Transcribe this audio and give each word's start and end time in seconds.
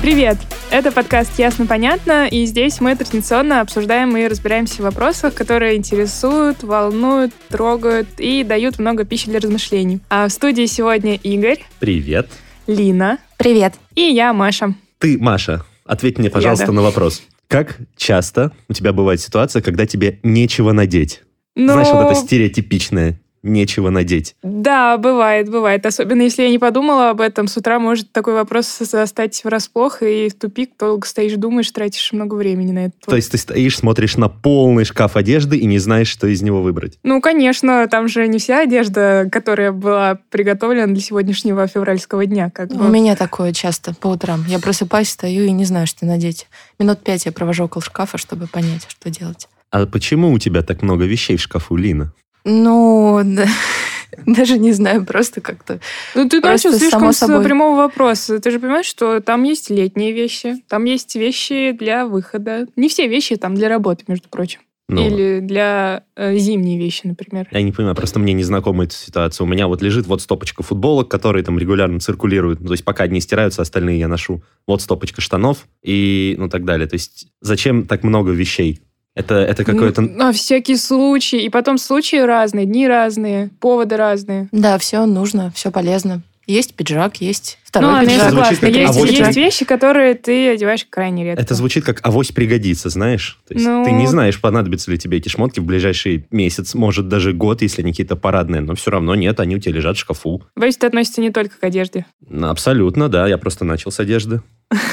Привет! 0.00 0.38
Это 0.70 0.92
подкаст 0.92 1.38
«Ясно-понятно», 1.38 2.26
и 2.26 2.46
здесь 2.46 2.80
мы 2.80 2.96
традиционно 2.96 3.60
обсуждаем 3.60 4.16
и 4.16 4.26
разбираемся 4.28 4.76
в 4.76 4.84
вопросах, 4.86 5.34
которые 5.34 5.76
интересуют, 5.76 6.62
волнуют, 6.62 7.34
трогают 7.50 8.08
и 8.16 8.42
дают 8.42 8.78
много 8.78 9.04
пищи 9.04 9.28
для 9.28 9.40
размышлений. 9.40 10.00
А 10.08 10.26
в 10.26 10.30
студии 10.30 10.64
сегодня 10.64 11.16
Игорь, 11.16 11.58
Привет. 11.80 12.30
Лина 12.66 13.18
Привет. 13.36 13.74
и 13.94 14.00
я, 14.00 14.32
Маша. 14.32 14.74
Ты, 14.96 15.18
Маша, 15.18 15.66
ответь 15.84 16.18
мне, 16.18 16.30
пожалуйста, 16.30 16.68
да. 16.68 16.72
на 16.72 16.80
вопрос. 16.80 17.22
Как 17.46 17.76
часто 17.98 18.52
у 18.70 18.72
тебя 18.72 18.94
бывает 18.94 19.20
ситуация, 19.20 19.60
когда 19.60 19.84
тебе 19.84 20.18
нечего 20.22 20.72
надеть? 20.72 21.20
Ну, 21.54 21.74
Знаешь, 21.74 21.88
вот 21.88 22.10
это 22.10 22.14
стереотипичное 22.14 23.20
«нечего 23.42 23.90
надеть». 23.90 24.34
Да, 24.42 24.98
бывает, 24.98 25.50
бывает. 25.50 25.86
Особенно 25.86 26.22
если 26.22 26.42
я 26.42 26.50
не 26.50 26.58
подумала 26.58 27.10
об 27.10 27.20
этом, 27.20 27.46
с 27.46 27.56
утра 27.56 27.78
может 27.78 28.12
такой 28.12 28.34
вопрос 28.34 28.78
застать 28.78 29.42
врасплох, 29.44 30.02
и 30.02 30.28
в 30.28 30.34
тупик 30.34 30.72
долго 30.78 31.06
стоишь, 31.06 31.34
думаешь, 31.34 31.70
тратишь 31.70 32.12
много 32.12 32.34
времени 32.34 32.72
на 32.72 32.86
это. 32.86 32.94
То 33.06 33.16
есть 33.16 33.30
ты 33.32 33.38
стоишь, 33.38 33.78
смотришь 33.78 34.16
на 34.16 34.28
полный 34.28 34.84
шкаф 34.84 35.16
одежды 35.16 35.56
и 35.56 35.66
не 35.66 35.78
знаешь, 35.78 36.08
что 36.08 36.26
из 36.26 36.42
него 36.42 36.62
выбрать. 36.62 36.98
Ну, 37.02 37.20
конечно, 37.20 37.86
там 37.88 38.08
же 38.08 38.26
не 38.28 38.38
вся 38.38 38.60
одежда, 38.60 39.28
которая 39.30 39.72
была 39.72 40.18
приготовлена 40.30 40.86
для 40.86 41.00
сегодняшнего 41.00 41.66
февральского 41.66 42.26
дня. 42.26 42.50
Как 42.50 42.68
бы. 42.68 42.86
У 42.86 42.88
меня 42.88 43.16
такое 43.16 43.52
часто 43.52 43.94
по 43.94 44.08
утрам. 44.08 44.44
Я 44.46 44.58
просыпаюсь, 44.58 45.08
стою 45.10 45.44
и 45.44 45.50
не 45.50 45.64
знаю, 45.64 45.86
что 45.86 46.06
надеть. 46.06 46.46
Минут 46.78 47.02
пять 47.02 47.26
я 47.26 47.32
провожу 47.32 47.64
около 47.64 47.82
шкафа, 47.82 48.18
чтобы 48.18 48.46
понять, 48.46 48.86
что 48.88 49.10
делать. 49.10 49.48
А 49.70 49.86
почему 49.86 50.32
у 50.32 50.38
тебя 50.38 50.62
так 50.62 50.82
много 50.82 51.04
вещей 51.04 51.36
в 51.36 51.40
шкафу, 51.40 51.76
Лина? 51.76 52.12
Ну, 52.44 53.20
да, 53.24 53.46
даже 54.26 54.58
не 54.58 54.72
знаю, 54.72 55.04
просто 55.04 55.40
как-то. 55.40 55.80
Ну, 56.14 56.28
ты 56.28 56.40
Просто 56.40 56.68
начал 56.68 56.78
слишком 56.78 57.00
само 57.00 57.12
с 57.12 57.18
собой. 57.18 57.44
прямого 57.44 57.76
вопроса. 57.76 58.40
Ты 58.40 58.50
же 58.50 58.60
понимаешь, 58.60 58.86
что 58.86 59.20
там 59.20 59.42
есть 59.44 59.70
летние 59.70 60.12
вещи, 60.12 60.62
там 60.68 60.84
есть 60.84 61.14
вещи 61.14 61.72
для 61.72 62.06
выхода. 62.06 62.66
Не 62.76 62.88
все 62.88 63.06
вещи 63.08 63.36
там 63.36 63.54
для 63.54 63.68
работы, 63.68 64.04
между 64.08 64.28
прочим. 64.28 64.60
Ну, 64.92 65.06
Или 65.06 65.38
для 65.38 66.02
э, 66.16 66.36
зимние 66.36 66.76
вещи, 66.76 67.02
например. 67.06 67.46
Я 67.52 67.62
не 67.62 67.70
понимаю, 67.70 67.94
просто 67.94 68.18
мне 68.18 68.32
не 68.32 68.42
знакома 68.42 68.84
эта 68.84 68.94
ситуация. 68.94 69.44
У 69.44 69.48
меня 69.48 69.68
вот 69.68 69.82
лежит 69.82 70.08
вот 70.08 70.20
стопочка 70.20 70.64
футболок, 70.64 71.08
которые 71.08 71.44
там 71.44 71.56
регулярно 71.60 72.00
циркулируют. 72.00 72.60
Ну, 72.60 72.66
То 72.66 72.72
есть 72.72 72.84
пока 72.84 73.04
одни 73.04 73.20
стираются, 73.20 73.62
остальные 73.62 74.00
я 74.00 74.08
ношу. 74.08 74.42
Вот 74.66 74.82
стопочка 74.82 75.20
штанов 75.20 75.68
и 75.80 76.34
ну 76.38 76.48
так 76.48 76.64
далее. 76.64 76.88
То 76.88 76.94
есть 76.94 77.28
зачем 77.40 77.86
так 77.86 78.02
много 78.02 78.32
вещей? 78.32 78.80
Это, 79.14 79.34
это 79.34 79.64
какое-то... 79.64 80.02
Ну, 80.02 80.16
на 80.16 80.32
всякий 80.32 80.76
случай. 80.76 81.38
И 81.44 81.48
потом 81.48 81.78
случаи 81.78 82.16
разные, 82.16 82.66
дни 82.66 82.86
разные, 82.86 83.50
поводы 83.60 83.96
разные. 83.96 84.48
Да, 84.52 84.78
все 84.78 85.04
нужно, 85.06 85.52
все 85.54 85.70
полезно. 85.70 86.22
Есть 86.46 86.74
пиджак, 86.74 87.20
есть 87.20 87.58
второй 87.62 87.92
ну, 87.92 88.00
пиджак. 88.00 88.30
Звучит 88.30 88.58
согласна. 88.58 88.66
как 88.66 88.76
Есть, 88.76 88.96
авось. 88.96 89.10
есть 89.10 89.36
вещи, 89.36 89.64
которые 89.64 90.14
ты 90.14 90.48
одеваешь 90.50 90.84
крайне 90.88 91.24
редко. 91.24 91.42
Это 91.42 91.54
звучит 91.54 91.84
как 91.84 92.04
авось 92.04 92.32
пригодится, 92.32 92.88
знаешь? 92.88 93.38
То 93.46 93.54
есть 93.54 93.66
Ну- 93.66 93.84
ты 93.84 93.92
не 93.92 94.08
знаешь, 94.08 94.40
понадобятся 94.40 94.90
ли 94.90 94.98
тебе 94.98 95.18
эти 95.18 95.28
шмотки 95.28 95.60
в 95.60 95.64
ближайший 95.64 96.26
месяц, 96.32 96.74
может, 96.74 97.06
даже 97.08 97.32
год, 97.32 97.62
если 97.62 97.82
они 97.82 97.92
какие-то 97.92 98.16
парадные, 98.16 98.62
но 98.62 98.74
все 98.74 98.90
равно 98.90 99.14
нет, 99.14 99.38
они 99.38 99.54
у 99.56 99.58
тебя 99.60 99.74
лежат 99.74 99.96
в 99.96 100.00
шкафу. 100.00 100.42
Боюсь, 100.56 100.76
это 100.76 100.88
относится 100.88 101.20
не 101.20 101.30
только 101.30 101.56
к 101.56 101.62
одежде. 101.62 102.06
Ну, 102.28 102.48
Абсолютно, 102.48 103.08
да, 103.08 103.28
я 103.28 103.38
просто 103.38 103.64
начал 103.64 103.92
с 103.92 104.00
одежды. 104.00 104.40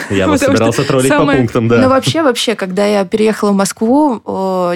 Я 0.10 0.28
вас 0.28 0.42
собирался 0.42 0.84
троллить 0.84 1.10
по 1.10 1.18
самое- 1.20 1.40
пунктам, 1.40 1.68
Ну, 1.68 1.76
да. 1.76 1.90
вообще, 1.90 2.24
вообще, 2.24 2.56
когда 2.56 2.86
я 2.86 3.06
переехала 3.06 3.52
в 3.52 3.56
Москву 3.56 4.22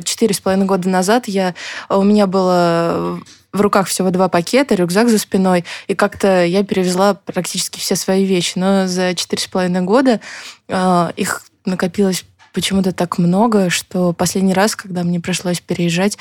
четыре 0.03 0.33
с 0.33 0.39
половиной 0.39 0.65
года 0.67 0.89
назад, 0.89 1.27
я, 1.27 1.55
у 1.89 2.03
меня 2.03 2.27
было 2.27 3.19
в 3.51 3.59
руках 3.61 3.87
всего 3.87 4.11
два 4.11 4.29
пакета, 4.29 4.75
рюкзак 4.75 5.09
за 5.09 5.17
спиной, 5.17 5.65
и 5.87 5.95
как-то 5.95 6.45
я 6.45 6.63
перевезла 6.63 7.15
практически 7.25 7.79
все 7.79 7.95
свои 7.95 8.25
вещи. 8.25 8.53
Но 8.57 8.87
за 8.87 9.13
четыре 9.15 9.41
с 9.41 9.47
половиной 9.47 9.81
года 9.81 10.21
э, 10.69 11.11
их 11.17 11.41
накопилось 11.65 12.23
почему-то 12.53 12.91
так 12.91 13.17
много, 13.17 13.69
что 13.69 14.13
последний 14.13 14.53
раз, 14.53 14.75
когда 14.75 15.03
мне 15.03 15.19
пришлось 15.19 15.59
переезжать, 15.61 16.17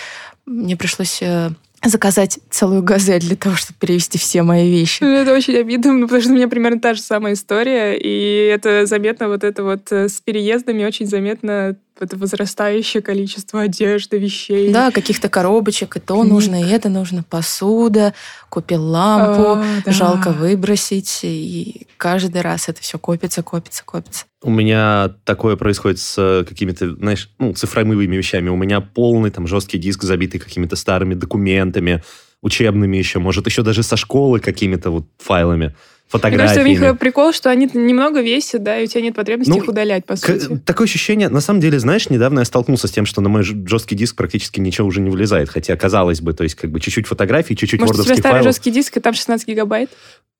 мне 0.46 0.76
пришлось 0.76 1.18
э, 1.22 1.50
заказать 1.84 2.38
целую 2.50 2.82
газель 2.82 3.20
для 3.20 3.36
того, 3.36 3.56
чтобы 3.56 3.78
перевезти 3.78 4.18
все 4.18 4.42
мои 4.42 4.70
вещи. 4.70 5.02
Ну, 5.02 5.08
Это 5.08 5.32
очень 5.32 5.56
обидно, 5.56 5.92
ну, 5.92 6.02
потому 6.02 6.20
что 6.20 6.30
у 6.30 6.34
меня 6.34 6.48
примерно 6.48 6.80
та 6.80 6.94
же 6.94 7.00
самая 7.00 7.32
история, 7.32 7.96
и 7.96 8.50
это 8.52 8.86
заметно 8.86 9.28
вот 9.28 9.44
это 9.44 9.62
вот 9.62 9.90
э, 9.90 10.08
с 10.08 10.20
переездами, 10.20 10.84
очень 10.84 11.06
заметно 11.06 11.76
это 12.02 12.16
возрастающее 12.16 13.02
количество 13.02 13.62
одежды, 13.62 14.18
вещей. 14.18 14.72
Да, 14.72 14.90
каких-то 14.90 15.28
коробочек, 15.28 15.96
и 15.96 16.00
то 16.00 16.20
Книг. 16.20 16.32
нужно, 16.32 16.62
и 16.62 16.68
это 16.68 16.88
нужно. 16.88 17.22
Посуда, 17.22 18.14
купил 18.48 18.82
лампу, 18.84 19.60
А, 19.60 19.64
да. 19.84 19.92
жалко 19.92 20.30
выбросить, 20.30 21.20
и 21.22 21.86
каждый 21.96 22.40
раз 22.42 22.68
это 22.68 22.80
все 22.80 22.98
копится, 22.98 23.42
копится, 23.42 23.82
копится. 23.84 24.24
У 24.42 24.50
меня 24.50 25.14
такое 25.24 25.56
происходит 25.56 25.98
с 25.98 26.14
э, 26.18 26.44
какими-то, 26.48 26.94
знаешь, 26.96 27.30
ну, 27.38 27.52
цифровыми 27.52 28.16
вещами. 28.16 28.48
У 28.48 28.56
меня 28.56 28.80
полный 28.80 29.30
там 29.30 29.46
жесткий 29.46 29.78
диск, 29.78 30.02
забитый 30.02 30.40
какими-то 30.40 30.76
старыми 30.76 31.14
документами, 31.14 32.02
учебными 32.42 32.96
еще, 32.96 33.18
может, 33.18 33.46
еще 33.46 33.62
даже 33.62 33.82
со 33.82 33.96
школы 33.96 34.40
какими-то 34.40 34.90
вот 34.90 35.04
файлами, 35.18 35.74
Мне 36.12 36.20
кажется, 36.22 36.60
у 36.60 36.64
фотографиями. 36.64 36.90
них 36.90 36.98
прикол, 36.98 37.32
что 37.32 37.50
они 37.50 37.68
немного 37.72 38.20
весят, 38.20 38.62
да, 38.62 38.78
и 38.78 38.84
у 38.84 38.86
тебя 38.86 39.00
нет 39.02 39.14
потребности 39.14 39.50
Ну, 39.50 39.58
их 39.58 39.68
удалять, 39.68 40.04
по 40.04 40.16
сути. 40.16 40.58
Такое 40.64 40.86
ощущение, 40.86 41.28
на 41.28 41.40
самом 41.40 41.60
деле, 41.60 41.78
знаешь, 41.78 42.10
недавно 42.10 42.40
я 42.40 42.44
столкнулся 42.44 42.88
с 42.88 42.90
тем, 42.90 43.06
что 43.06 43.20
на 43.20 43.28
мой 43.28 43.42
жесткий 43.42 43.94
диск 43.94 44.16
практически 44.16 44.60
ничего 44.60 44.88
уже 44.88 45.00
не 45.00 45.10
влезает, 45.10 45.48
хотя 45.50 45.76
казалось 45.76 46.20
бы, 46.20 46.32
то 46.32 46.42
есть 46.42 46.56
как 46.56 46.70
бы 46.70 46.80
чуть-чуть 46.80 47.06
фотографий, 47.06 47.56
чуть-чуть 47.56 47.80
Может, 47.80 48.00
у 48.00 48.04
тебя 48.04 48.16
старый 48.16 48.38
файлов. 48.40 48.44
жесткий 48.44 48.70
диск, 48.70 48.96
и 48.96 49.00
там 49.00 49.14
16 49.14 49.46
гигабайт? 49.46 49.90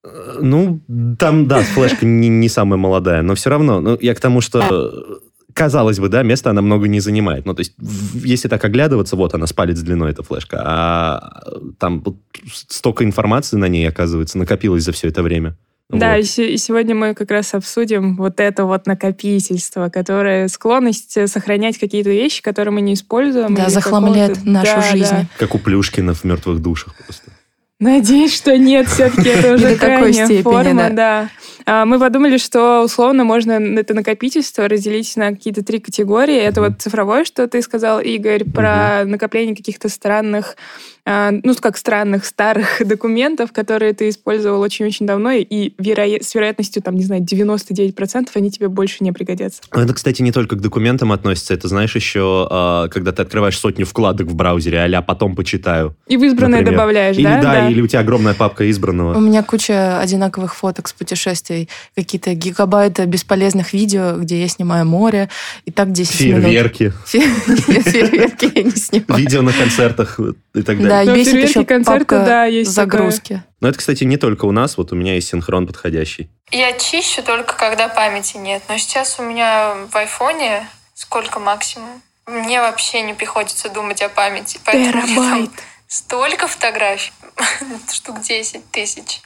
Э, 0.02 0.38
Ну, 0.40 0.80
там, 1.18 1.46
да, 1.46 1.60
флешка 1.62 2.06
не, 2.06 2.28
не 2.28 2.48
самая 2.48 2.78
молодая, 2.78 3.22
но 3.22 3.34
все 3.34 3.50
равно, 3.50 3.80
ну, 3.80 3.98
я 4.00 4.14
к 4.14 4.20
тому, 4.20 4.40
что 4.40 4.60
э, 4.60 5.29
казалось 5.60 5.98
бы, 5.98 6.08
да, 6.08 6.22
места 6.22 6.50
она 6.50 6.62
много 6.62 6.88
не 6.88 7.00
занимает. 7.00 7.44
Ну, 7.46 7.54
то 7.54 7.60
есть, 7.60 7.74
если 8.14 8.48
так 8.48 8.64
оглядываться, 8.64 9.16
вот 9.16 9.34
она 9.34 9.46
с 9.46 9.52
палец 9.52 9.78
длиной, 9.80 10.10
эта 10.12 10.22
флешка, 10.22 10.60
а 10.64 11.42
там 11.78 12.00
вот 12.02 12.16
столько 12.52 13.04
информации 13.04 13.56
на 13.56 13.68
ней, 13.68 13.88
оказывается, 13.88 14.38
накопилось 14.38 14.82
за 14.84 14.92
все 14.92 15.08
это 15.08 15.22
время. 15.22 15.56
Да, 15.90 16.12
Вот. 16.14 16.20
и, 16.20 16.22
се- 16.22 16.54
и 16.54 16.56
сегодня 16.56 16.94
мы 16.94 17.14
как 17.14 17.30
раз 17.32 17.52
обсудим 17.52 18.16
вот 18.16 18.38
это 18.38 18.64
вот 18.64 18.86
накопительство, 18.86 19.88
которое 19.88 20.46
склонность 20.48 21.16
э, 21.16 21.26
сохранять 21.26 21.78
какие-то 21.78 22.10
вещи, 22.10 22.42
которые 22.42 22.72
мы 22.72 22.80
не 22.80 22.94
используем. 22.94 23.54
Да, 23.56 23.68
захламляет 23.68 24.44
нашу 24.44 24.76
Да, 24.76 24.82
жизнь. 24.82 25.10
да. 25.10 25.26
Как 25.38 25.54
у 25.54 25.58
Плюшкина 25.58 26.14
в 26.14 26.22
«Мертвых 26.24 26.60
душах» 26.62 26.94
просто. 27.04 27.32
Надеюсь, 27.80 28.34
что 28.36 28.58
нет, 28.58 28.88
все-таки 28.88 29.30
это 29.30 29.54
уже 29.54 29.74
крайняя 29.76 30.26
степени, 30.26 30.42
форма, 30.42 30.74
да. 30.74 30.90
да. 30.90 31.30
А, 31.64 31.84
Мы 31.86 31.98
подумали, 31.98 32.36
что 32.36 32.82
условно 32.82 33.24
можно 33.24 33.52
это 33.52 33.94
накопительство 33.94 34.68
разделить 34.68 35.16
на 35.16 35.30
какие-то 35.30 35.64
три 35.64 35.80
категории. 35.80 36.36
Это 36.36 36.60
вот 36.60 36.72
цифровое, 36.78 37.24
что 37.24 37.48
ты 37.48 37.62
сказал, 37.62 38.00
Игорь, 38.00 38.44
про 38.44 39.04
накопление 39.06 39.56
каких-то 39.56 39.88
странных, 39.88 40.56
ну, 41.06 41.54
как 41.60 41.76
странных 41.76 42.24
старых 42.24 42.80
документов, 42.86 43.52
которые 43.52 43.92
ты 43.92 44.08
использовал 44.08 44.60
очень-очень 44.60 45.06
давно, 45.06 45.32
и 45.32 45.72
вероя- 45.78 46.22
с 46.22 46.34
вероятностью, 46.34 46.82
там, 46.82 46.94
не 46.96 47.04
знаю, 47.04 47.22
99% 47.22 48.28
они 48.34 48.50
тебе 48.50 48.68
больше 48.68 48.98
не 49.00 49.12
пригодятся. 49.12 49.62
Ну, 49.74 49.80
Это, 49.80 49.94
кстати, 49.94 50.22
не 50.22 50.32
только 50.32 50.56
к 50.56 50.60
документам 50.60 51.12
относится. 51.12 51.54
Это, 51.54 51.68
знаешь, 51.68 51.94
еще, 51.94 52.46
а, 52.50 52.88
когда 52.88 53.12
ты 53.12 53.22
открываешь 53.22 53.58
сотню 53.58 53.86
вкладок 53.86 54.28
в 54.28 54.34
браузере, 54.34 54.80
а 54.82 55.02
потом 55.02 55.34
почитаю. 55.36 55.96
И 56.06 56.16
в 56.16 56.24
избранное 56.24 56.58
например. 56.60 56.78
добавляешь, 56.78 57.16
Или, 57.16 57.24
да? 57.24 57.42
да, 57.42 57.68
или 57.70 57.80
у 57.80 57.86
тебя 57.86 58.00
огромная 58.00 58.34
папка 58.34 58.68
избранного. 58.70 59.16
У 59.16 59.20
меня 59.20 59.42
куча 59.42 60.00
одинаковых 60.00 60.54
фоток 60.54 60.88
с 60.88 60.92
путешествий, 60.92 61.68
какие-то 61.94 62.34
гигабайты 62.34 63.04
бесполезных 63.06 63.72
видео, 63.72 64.16
где 64.18 64.40
я 64.40 64.48
снимаю 64.48 64.86
море, 64.86 65.28
и 65.64 65.70
так 65.70 65.92
10 65.92 66.20
минут. 66.26 66.44
Фейерверки, 66.44 66.92
Фе- 67.06 67.18
Нет, 67.68 67.84
Фейерверки 67.88 68.50
я 68.54 68.62
не 68.62 68.70
снимаю. 68.72 69.20
видео 69.22 69.42
на 69.42 69.52
концертах 69.52 70.18
и 70.54 70.62
так 70.62 70.76
далее. 70.78 70.89
Да, 70.90 71.02
и 71.02 71.06
Ну, 71.06 71.14
бесит 71.14 71.32
фейерверки, 71.32 71.58
еще 71.58 71.64
концерты, 71.64 72.00
папка 72.00 72.24
да, 72.26 72.44
есть 72.44 72.70
загрузки. 72.70 73.42
Но 73.60 73.68
это, 73.68 73.78
кстати, 73.78 74.04
не 74.04 74.16
только 74.16 74.44
у 74.44 74.52
нас. 74.52 74.76
Вот 74.76 74.92
у 74.92 74.96
меня 74.96 75.14
есть 75.14 75.28
синхрон 75.28 75.66
подходящий. 75.66 76.30
Я 76.50 76.72
чищу 76.72 77.22
только 77.22 77.56
когда 77.56 77.88
памяти 77.88 78.36
нет. 78.36 78.62
Но 78.68 78.76
сейчас 78.78 79.18
у 79.18 79.22
меня 79.22 79.74
в 79.90 79.96
айфоне 79.96 80.68
сколько 80.94 81.40
максимум? 81.40 82.02
Мне 82.26 82.60
вообще 82.60 83.02
не 83.02 83.14
приходится 83.14 83.68
думать 83.70 84.02
о 84.02 84.08
памяти. 84.08 84.60
Терабайт. 84.64 85.50
столько 85.88 86.46
фотографий, 86.46 87.12
штук 87.92 88.20
10 88.20 88.70
тысяч. 88.70 89.20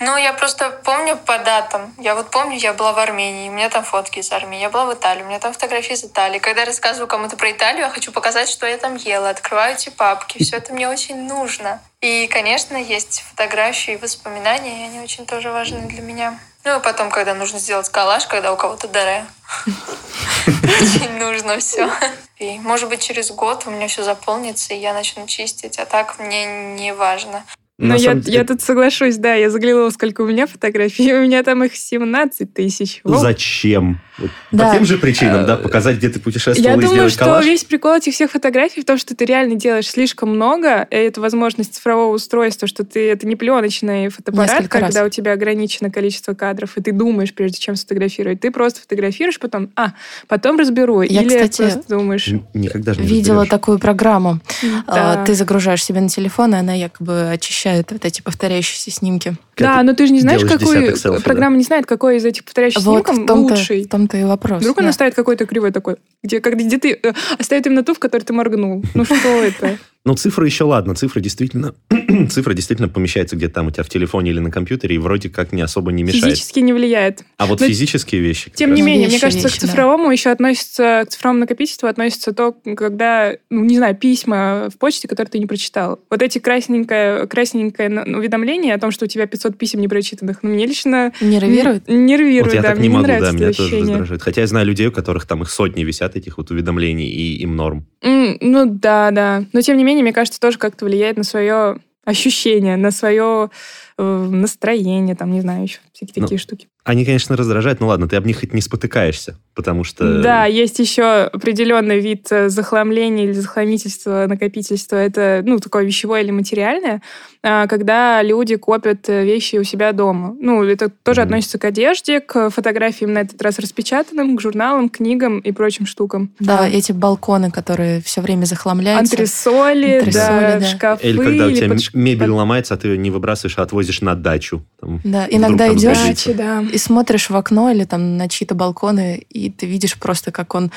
Ну, 0.00 0.16
я 0.16 0.32
просто 0.32 0.70
помню 0.84 1.16
по 1.16 1.38
датам. 1.38 1.92
Я 1.98 2.14
вот 2.14 2.30
помню, 2.30 2.56
я 2.56 2.72
была 2.72 2.92
в 2.92 2.98
Армении, 2.98 3.48
у 3.48 3.52
меня 3.52 3.68
там 3.68 3.82
фотки 3.82 4.20
из 4.20 4.30
Армении. 4.30 4.62
Я 4.62 4.70
была 4.70 4.84
в 4.84 4.94
Италии, 4.94 5.22
у 5.22 5.26
меня 5.26 5.40
там 5.40 5.52
фотографии 5.52 5.94
из 5.94 6.04
Италии. 6.04 6.38
Когда 6.38 6.60
я 6.60 6.66
рассказываю 6.66 7.08
кому-то 7.08 7.36
про 7.36 7.50
Италию, 7.50 7.82
я 7.82 7.90
хочу 7.90 8.12
показать, 8.12 8.48
что 8.48 8.66
я 8.66 8.78
там 8.78 8.94
ела. 8.94 9.30
Открываю 9.30 9.74
эти 9.74 9.88
папки. 9.88 10.42
Все 10.42 10.58
это 10.58 10.72
мне 10.72 10.88
очень 10.88 11.16
нужно. 11.26 11.80
И, 12.00 12.28
конечно, 12.28 12.76
есть 12.76 13.24
фотографии 13.28 13.94
и 13.94 13.96
воспоминания, 13.96 14.82
и 14.82 14.84
они 14.84 15.00
очень 15.00 15.26
тоже 15.26 15.50
важны 15.50 15.80
для 15.88 16.00
меня. 16.00 16.38
Ну, 16.62 16.78
и 16.78 16.82
потом, 16.82 17.10
когда 17.10 17.34
нужно 17.34 17.58
сделать 17.58 17.88
коллаж, 17.88 18.26
когда 18.26 18.52
у 18.52 18.56
кого-то 18.56 18.86
даре. 18.86 19.26
Очень 19.66 21.18
нужно 21.18 21.58
все. 21.58 21.90
И, 22.36 22.60
может 22.60 22.88
быть, 22.88 23.02
через 23.02 23.32
год 23.32 23.64
у 23.66 23.70
меня 23.70 23.88
все 23.88 24.04
заполнится, 24.04 24.74
и 24.74 24.78
я 24.78 24.92
начну 24.92 25.26
чистить. 25.26 25.78
А 25.78 25.86
так 25.86 26.18
мне 26.20 26.44
не 26.74 26.92
важно. 26.92 27.44
Ну, 27.80 27.90
На 27.90 27.94
я, 27.94 28.14
деле- 28.14 28.38
я 28.38 28.44
тут 28.44 28.60
соглашусь, 28.60 29.18
да, 29.18 29.34
я 29.34 29.50
заглянула, 29.50 29.90
сколько 29.90 30.22
у 30.22 30.26
меня 30.26 30.48
фотографий, 30.48 31.14
у 31.14 31.22
меня 31.22 31.44
там 31.44 31.62
их 31.62 31.76
17 31.76 32.52
тысяч. 32.52 33.00
Воу. 33.04 33.20
Зачем? 33.20 34.00
Вот 34.18 34.30
Да. 34.50 34.70
По 34.70 34.74
тем 34.74 34.84
же 34.84 34.98
причинам, 34.98 35.46
да, 35.46 35.56
показать, 35.56 35.98
где 35.98 36.08
ты 36.08 36.18
путешествовал 36.18 36.60
Я 36.68 36.72
и 36.72 36.74
думаю, 36.74 36.90
сделать 36.92 37.12
что 37.12 37.24
коллаж? 37.26 37.44
весь 37.46 37.62
прикол 37.62 37.94
этих 37.94 38.14
всех 38.14 38.32
фотографий 38.32 38.80
в 38.80 38.84
том, 38.84 38.98
что 38.98 39.14
ты 39.14 39.24
реально 39.24 39.54
делаешь 39.54 39.86
слишком 39.88 40.30
много, 40.30 40.88
и 40.90 40.96
это 40.96 41.20
возможность 41.20 41.72
цифрового 41.76 42.14
устройства, 42.14 42.66
что 42.66 42.82
ты 42.84 43.08
это 43.12 43.28
не 43.28 43.36
пленочный 43.36 44.08
фотоаппарат, 44.08 44.50
Несколько 44.58 44.80
когда 44.80 45.00
раз. 45.02 45.06
у 45.06 45.10
тебя 45.10 45.32
ограничено 45.34 45.88
количество 45.92 46.34
кадров, 46.34 46.76
и 46.76 46.82
ты 46.82 46.90
думаешь, 46.90 47.32
прежде 47.32 47.58
чем 47.60 47.76
сфотографировать. 47.76 48.40
Ты 48.40 48.50
просто 48.50 48.80
фотографируешь, 48.80 49.38
потом, 49.38 49.70
а, 49.76 49.92
потом 50.26 50.58
разберу. 50.58 51.02
Я, 51.02 51.22
Или 51.22 51.28
кстати, 51.28 51.62
просто 51.62 51.88
думаешь, 51.88 52.28
Никогда 52.54 52.94
же 52.94 53.02
не 53.02 53.06
Видела 53.06 53.42
разберешь. 53.42 53.50
такую 53.50 53.78
программу. 53.78 54.40
да. 54.88 55.22
А, 55.22 55.24
Ты 55.24 55.34
загружаешь 55.34 55.84
себе 55.84 56.00
на 56.00 56.08
телефон, 56.08 56.56
и 56.56 56.58
она 56.58 56.74
якобы 56.74 57.30
очищает 57.30 57.67
вот 57.76 58.04
эти 58.04 58.20
повторяющиеся 58.22 58.90
снимки. 58.90 59.36
Да, 59.64 59.82
но 59.82 59.94
ты 59.94 60.06
же 60.06 60.12
не 60.12 60.20
знаешь, 60.20 60.42
какой... 60.42 60.96
селфи, 60.96 61.18
да. 61.18 61.20
Программа 61.20 61.56
не 61.56 61.64
знает, 61.64 61.86
какой 61.86 62.16
из 62.16 62.24
этих 62.24 62.44
повторяющих 62.44 62.82
Вот 62.82 63.06
снимков 63.06 63.24
в 63.24 63.26
том-то, 63.26 63.54
лучший. 63.54 63.84
в 63.84 63.88
том-то 63.88 64.16
и 64.16 64.24
вопрос. 64.24 64.60
Вдруг 64.60 64.76
да. 64.76 64.82
она 64.82 64.92
ставит 64.92 65.14
какой-то 65.14 65.46
кривой 65.46 65.72
такой, 65.72 65.96
где, 66.22 66.40
как, 66.40 66.56
где 66.56 66.78
ты 66.78 66.98
э, 67.02 67.12
оставит 67.38 67.66
именно 67.66 67.82
ту, 67.82 67.94
в 67.94 67.98
которой 67.98 68.22
ты 68.22 68.32
моргнул. 68.32 68.82
Ну 68.94 69.04
что 69.04 69.28
это? 69.42 69.78
Ну, 70.04 70.14
цифры 70.14 70.46
еще 70.46 70.64
ладно, 70.64 70.94
цифры 70.94 71.20
действительно, 71.20 71.74
цифра 72.30 72.54
действительно 72.54 72.88
помещается 72.88 73.36
где-то 73.36 73.56
там 73.56 73.66
у 73.66 73.70
тебя 73.70 73.82
в 73.82 73.90
телефоне 73.90 74.30
или 74.30 74.38
на 74.38 74.50
компьютере 74.50 74.94
и 74.94 74.98
вроде 74.98 75.28
как 75.28 75.52
не 75.52 75.60
особо 75.60 75.92
не 75.92 76.02
мешает. 76.02 76.24
Физически 76.24 76.60
не 76.60 76.72
влияет. 76.72 77.24
А 77.36 77.44
вот 77.44 77.60
Но 77.60 77.66
физические 77.66 78.22
вещи... 78.22 78.50
Тем 78.54 78.70
раз- 78.70 78.78
не 78.78 78.82
менее, 78.82 79.08
мне 79.08 79.16
Вещи, 79.16 79.20
кажется, 79.20 79.48
вещи, 79.48 79.58
к 79.58 79.60
да. 79.62 79.66
цифровому 79.66 80.10
еще 80.10 80.30
относится, 80.30 81.04
к 81.06 81.10
цифровому 81.10 81.40
накопительству 81.40 81.88
относится 81.88 82.32
то, 82.32 82.52
когда, 82.76 83.34
ну, 83.50 83.64
не 83.64 83.76
знаю, 83.76 83.96
письма 83.96 84.70
в 84.72 84.78
почте, 84.78 85.08
которые 85.08 85.30
ты 85.30 85.38
не 85.40 85.46
прочитал. 85.46 86.00
Вот 86.08 86.22
эти 86.22 86.38
красненькое, 86.38 87.26
красненькое 87.26 88.04
уведомление 88.04 88.74
о 88.74 88.78
том, 88.78 88.92
что 88.92 89.04
у 89.04 89.08
тебя 89.08 89.26
500 89.26 89.47
писем 89.56 89.80
непрочитанных, 89.80 90.42
ну, 90.42 90.50
мне 90.50 90.66
лично 90.66 91.12
Нервирует? 91.20 91.88
нервирует, 91.88 92.46
Вот 92.46 92.54
я 92.54 92.62
да, 92.62 92.68
так 92.68 92.78
мне 92.78 92.88
не 92.88 92.94
могу, 92.94 93.06
да, 93.06 93.12
нравится 93.14 93.36
меня 93.36 93.52
тоже 93.52 93.80
раздражает. 93.80 94.22
Хотя 94.22 94.40
я 94.42 94.46
знаю 94.46 94.66
людей, 94.66 94.86
у 94.88 94.92
которых 94.92 95.26
там 95.26 95.42
их 95.42 95.50
сотни 95.50 95.84
висят, 95.84 96.16
этих 96.16 96.38
вот 96.38 96.50
уведомлений, 96.50 97.08
и 97.08 97.36
им 97.42 97.56
норм. 97.56 97.86
М, 98.02 98.36
Ну 98.40 98.66
да, 98.66 99.10
да. 99.10 99.44
Но 99.52 99.60
тем 99.60 99.76
не 99.76 99.84
менее, 99.84 100.02
мне 100.02 100.12
кажется, 100.12 100.40
тоже 100.40 100.58
как-то 100.58 100.84
влияет 100.84 101.16
на 101.16 101.24
свое 101.24 101.78
ощущение, 102.04 102.76
на 102.76 102.90
свое 102.90 103.50
э, 103.98 104.02
настроение, 104.30 105.14
там, 105.14 105.30
не 105.30 105.40
знаю, 105.40 105.64
еще 105.64 105.78
всякие 105.92 106.14
Ну, 106.16 106.22
такие 106.22 106.38
штуки. 106.38 106.68
Они, 106.88 107.04
конечно, 107.04 107.36
раздражают, 107.36 107.80
но 107.80 107.88
ладно, 107.88 108.08
ты 108.08 108.16
об 108.16 108.24
них 108.24 108.40
хоть 108.40 108.54
не 108.54 108.62
спотыкаешься, 108.62 109.36
потому 109.54 109.84
что... 109.84 110.22
Да, 110.22 110.46
есть 110.46 110.78
еще 110.78 111.24
определенный 111.24 112.00
вид 112.00 112.28
э, 112.30 112.48
захламления 112.48 113.24
или 113.24 113.32
захламительства, 113.32 114.24
накопительства. 114.26 114.96
Это, 114.96 115.42
ну, 115.44 115.58
такое 115.58 115.84
вещевое 115.84 116.22
или 116.22 116.30
материальное, 116.30 117.02
а, 117.42 117.66
когда 117.66 118.22
люди 118.22 118.56
копят 118.56 119.06
э, 119.08 119.22
вещи 119.22 119.56
у 119.56 119.64
себя 119.64 119.92
дома. 119.92 120.34
Ну, 120.40 120.64
это 120.64 120.88
тоже 120.88 121.20
Мгм. 121.20 121.28
относится 121.28 121.58
к 121.58 121.66
одежде, 121.66 122.20
к 122.20 122.48
фотографиям 122.48 123.12
на 123.12 123.18
этот 123.18 123.40
раз 123.42 123.58
распечатанным, 123.58 124.38
к 124.38 124.40
журналам, 124.40 124.88
книгам 124.88 125.40
и 125.40 125.52
прочим 125.52 125.84
штукам. 125.84 126.32
Да, 126.40 126.66
эти 126.66 126.92
балконы, 126.92 127.50
которые 127.50 128.00
все 128.00 128.22
время 128.22 128.46
захламляются. 128.46 129.14
Антресоли, 129.14 129.98
Антресоли, 129.98 130.12
да, 130.14 130.58
да. 130.58 130.66
шкафы. 130.66 131.06
Или 131.06 131.18
когда 131.18 131.46
у 131.46 131.50
тебя 131.50 131.68
под 131.68 131.94
мебель 131.94 132.28
под 132.28 132.36
ломается, 132.36 132.72
а 132.72 132.76
ты 132.78 132.88
ее 132.88 132.96
не 132.96 133.10
выбрасываешь, 133.10 133.58
а 133.58 133.62
отвозишь 133.62 134.00
на 134.00 134.14
дачу. 134.14 134.64
Там 134.80 135.00
Да, 135.04 135.26
иногда 135.30 135.70
идешь 135.72 135.98
дачи, 135.98 136.32
да. 136.32 136.64
И 136.78 136.80
смотришь 136.80 137.28
в 137.28 137.34
окно 137.36 137.70
или 137.72 137.84
там 137.84 138.16
на 138.16 138.28
чьи-то 138.28 138.54
балконы, 138.54 139.26
и 139.28 139.50
ты 139.50 139.66
видишь 139.66 139.98
просто, 139.98 140.30
как 140.30 140.54
он 140.54 140.70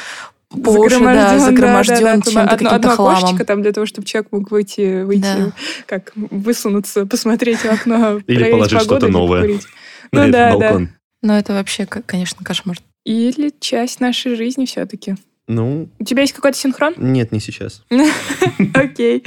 по 0.49 0.69
уши, 0.71 0.95
Загроможден, 0.95 1.13
да, 1.13 1.31
да, 1.33 1.39
загроможден 1.39 1.95
да, 1.95 2.01
да. 2.01 2.11
Там 2.11 2.21
чем-то, 2.23 2.41
одно, 2.41 2.49
каким-то 2.69 2.75
одно 2.75 2.95
хламом. 2.95 3.37
там 3.45 3.61
для 3.61 3.71
того, 3.71 3.85
чтобы 3.85 4.07
человек 4.07 4.31
мог 4.31 4.51
выйти, 4.51 5.03
выйти 5.03 5.21
Да. 5.21 5.51
как 5.85 6.11
высунуться, 6.15 7.05
посмотреть 7.05 7.59
в 7.59 7.65
окно, 7.71 8.19
Или 8.27 8.51
положить 8.51 8.81
что-то 8.81 9.07
новое. 9.07 9.41
покурить. 9.41 9.67
на 10.11 10.23
Ну 10.23 10.27
этот 10.27 10.31
да, 10.33 10.49
да. 10.51 10.57
балкон. 10.57 10.89
Но 11.21 11.37
это 11.37 11.53
вообще, 11.53 11.85
конечно, 11.85 12.43
кошмар. 12.43 12.77
Или 13.05 13.53
часть 13.59 13.99
нашей 13.99 14.35
жизни 14.35 14.65
все-таки. 14.65 15.15
Ну, 15.51 15.89
У 15.99 16.03
тебя 16.05 16.21
есть 16.21 16.33
какой-то 16.33 16.57
синхрон? 16.57 16.93
нет, 16.97 17.33
не 17.33 17.41
сейчас. 17.41 17.83
Окей. 18.73 19.21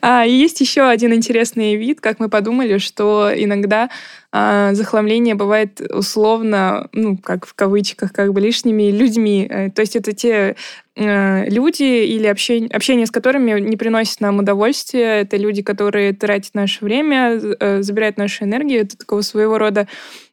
А, 0.00 0.24
и 0.24 0.32
есть 0.32 0.60
еще 0.60 0.82
один 0.82 1.12
интересный 1.12 1.74
вид, 1.74 2.00
как 2.00 2.20
мы 2.20 2.28
подумали, 2.28 2.78
что 2.78 3.30
иногда 3.34 3.90
а, 4.30 4.72
захламление 4.74 5.34
бывает 5.34 5.80
условно, 5.80 6.88
ну, 6.92 7.16
как 7.16 7.46
в 7.46 7.54
кавычках, 7.54 8.12
как 8.12 8.32
бы 8.32 8.40
лишними 8.40 8.90
людьми. 8.90 9.46
Э, 9.50 9.70
То 9.70 9.82
есть 9.82 9.96
это 9.96 10.12
те 10.12 10.56
э, 10.96 11.48
люди 11.50 11.82
или 11.82 12.26
общение, 12.26 12.68
общение 12.70 13.06
с 13.06 13.10
которыми 13.10 13.58
не 13.60 13.76
приносит 13.76 14.20
нам 14.20 14.38
удовольствия. 14.38 15.20
Это 15.22 15.36
люди, 15.36 15.62
которые 15.62 16.12
тратят 16.12 16.54
наше 16.54 16.84
время, 16.84 17.40
э, 17.60 17.82
забирают 17.82 18.16
нашу 18.16 18.44
энергию. 18.44 18.82
Это 18.82 18.96
такого 18.96 19.22
своего 19.22 19.58
рода 19.58 19.88